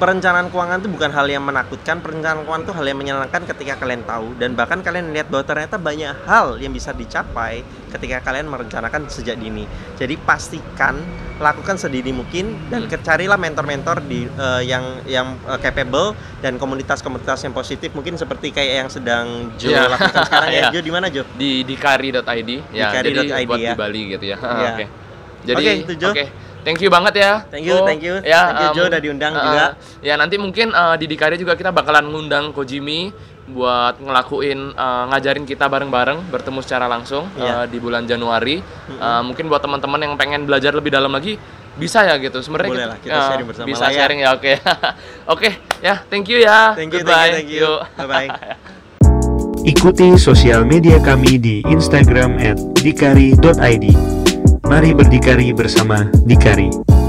Perencanaan 0.00 0.48
keuangan 0.48 0.80
itu 0.80 0.88
bukan 0.88 1.12
hal 1.12 1.28
yang 1.28 1.44
menakutkan, 1.44 2.00
perencanaan 2.00 2.48
keuangan 2.48 2.64
itu 2.64 2.72
hal 2.72 2.86
yang 2.88 2.96
menyenangkan 2.96 3.44
ketika 3.44 3.76
kalian 3.76 4.00
tahu 4.08 4.32
dan 4.40 4.56
bahkan 4.56 4.80
kalian 4.80 5.12
lihat 5.12 5.28
bahwa 5.28 5.44
ternyata 5.44 5.76
banyak 5.76 6.24
hal 6.24 6.56
yang 6.56 6.72
bisa 6.72 6.96
dicapai 6.96 7.60
ketika 7.92 8.24
kalian 8.24 8.48
merencanakan 8.48 9.12
sejak 9.12 9.36
dini. 9.36 9.68
Jadi 10.00 10.16
pastikan 10.16 11.04
lakukan 11.36 11.76
sedini 11.76 12.16
mungkin 12.16 12.56
dan 12.72 12.88
Hmm. 12.88 12.96
carilah 12.96 13.36
mentor-mentor 13.36 14.00
di 14.00 14.24
eh, 14.24 14.62
yang 14.64 15.04
yang 15.04 15.36
eh, 15.36 15.60
capable 15.60 16.16
dan 16.40 16.56
komunitas-komunitas 16.56 17.44
yang 17.44 17.52
positif 17.52 17.92
mungkin 17.92 18.16
seperti 18.16 18.56
kayak 18.56 18.74
yang 18.80 18.88
sedang 18.88 19.52
Jo 19.60 19.68
Iya. 19.68 19.84
lakukan 19.84 20.24
sekarang 20.24 20.48
ya. 20.48 20.56
Iya. 20.64 20.68
Jo 20.72 20.80
di 20.80 20.92
mana 20.96 21.06
Jo? 21.12 21.22
Di 21.36 21.60
dikari.id 21.60 22.50
ya. 22.72 22.88
jadi 22.88 23.04
Dikari.id 23.04 23.44
buat 23.44 23.60
ya. 23.60 23.72
di 23.72 23.76
Bali 23.76 24.02
gitu 24.16 24.24
ya. 24.32 24.36
Iya. 24.64 24.70
Oke. 24.72 24.84
Jadi 25.40 25.64
Oke, 25.84 26.04
oke. 26.08 26.24
Thank 26.60 26.84
you 26.84 26.90
banget 26.92 27.14
ya. 27.16 27.32
Thank 27.48 27.64
you, 27.64 27.76
Ko. 27.80 27.86
thank 27.88 28.02
you. 28.04 28.20
Ya, 28.20 28.52
Thank 28.52 28.76
you, 28.76 28.84
udah 28.86 29.00
diundang 29.00 29.32
eh, 29.32 29.42
juga. 29.42 29.66
Ya, 30.04 30.14
nanti 30.20 30.36
mungkin 30.36 30.70
eh, 30.70 30.94
di 31.00 31.06
Dikari 31.08 31.40
juga 31.40 31.56
kita 31.56 31.72
bakalan 31.72 32.08
ngundang 32.12 32.52
Ko 32.52 32.64
Jimmy 32.68 33.08
buat 33.50 33.98
ngelakuin 33.98 34.76
eh, 34.76 35.04
ngajarin 35.10 35.44
kita 35.48 35.66
bareng-bareng 35.66 36.28
bertemu 36.28 36.60
secara 36.60 36.86
langsung 36.86 37.26
Iya. 37.34 37.64
eh, 37.64 37.72
di 37.72 37.78
bulan 37.80 38.04
Januari. 38.04 38.60
Eh, 38.92 39.22
mungkin 39.24 39.48
buat 39.48 39.64
teman-teman 39.64 40.00
yang 40.04 40.14
pengen 40.20 40.44
belajar 40.44 40.76
lebih 40.76 40.92
dalam 40.92 41.10
lagi 41.10 41.40
bisa 41.80 42.04
ya 42.04 42.20
gitu. 42.20 42.44
Sebenarnya 42.44 42.70
Boleh 42.70 42.84
kita, 42.84 42.92
lah, 42.92 42.98
kita 43.00 43.16
eh, 43.16 43.28
sharing 43.32 43.46
bersama 43.48 43.66
Bisa 43.72 43.80
lah 43.80 43.90
ya. 43.90 43.96
sharing 43.96 44.18
ya, 44.20 44.30
oke. 44.36 44.52
oke, 45.32 45.48
ya, 45.80 45.94
thank 46.12 46.26
you 46.28 46.38
ya. 46.44 46.76
Thank 46.76 46.92
you, 46.92 47.00
Goodbye. 47.00 47.32
thank 47.40 47.48
you, 47.48 47.64
thank 47.80 47.96
you. 47.96 47.96
Bye 47.98 48.08
bye. 48.08 48.28
Ikuti 49.60 50.16
sosial 50.16 50.64
media 50.64 50.96
kami 51.00 51.36
di 51.36 51.60
Instagram 51.68 52.36
@dikari.id. 52.80 54.19
Mari 54.70 54.94
berdikari 54.94 55.50
bersama 55.50 56.06
Dikari. 56.22 56.99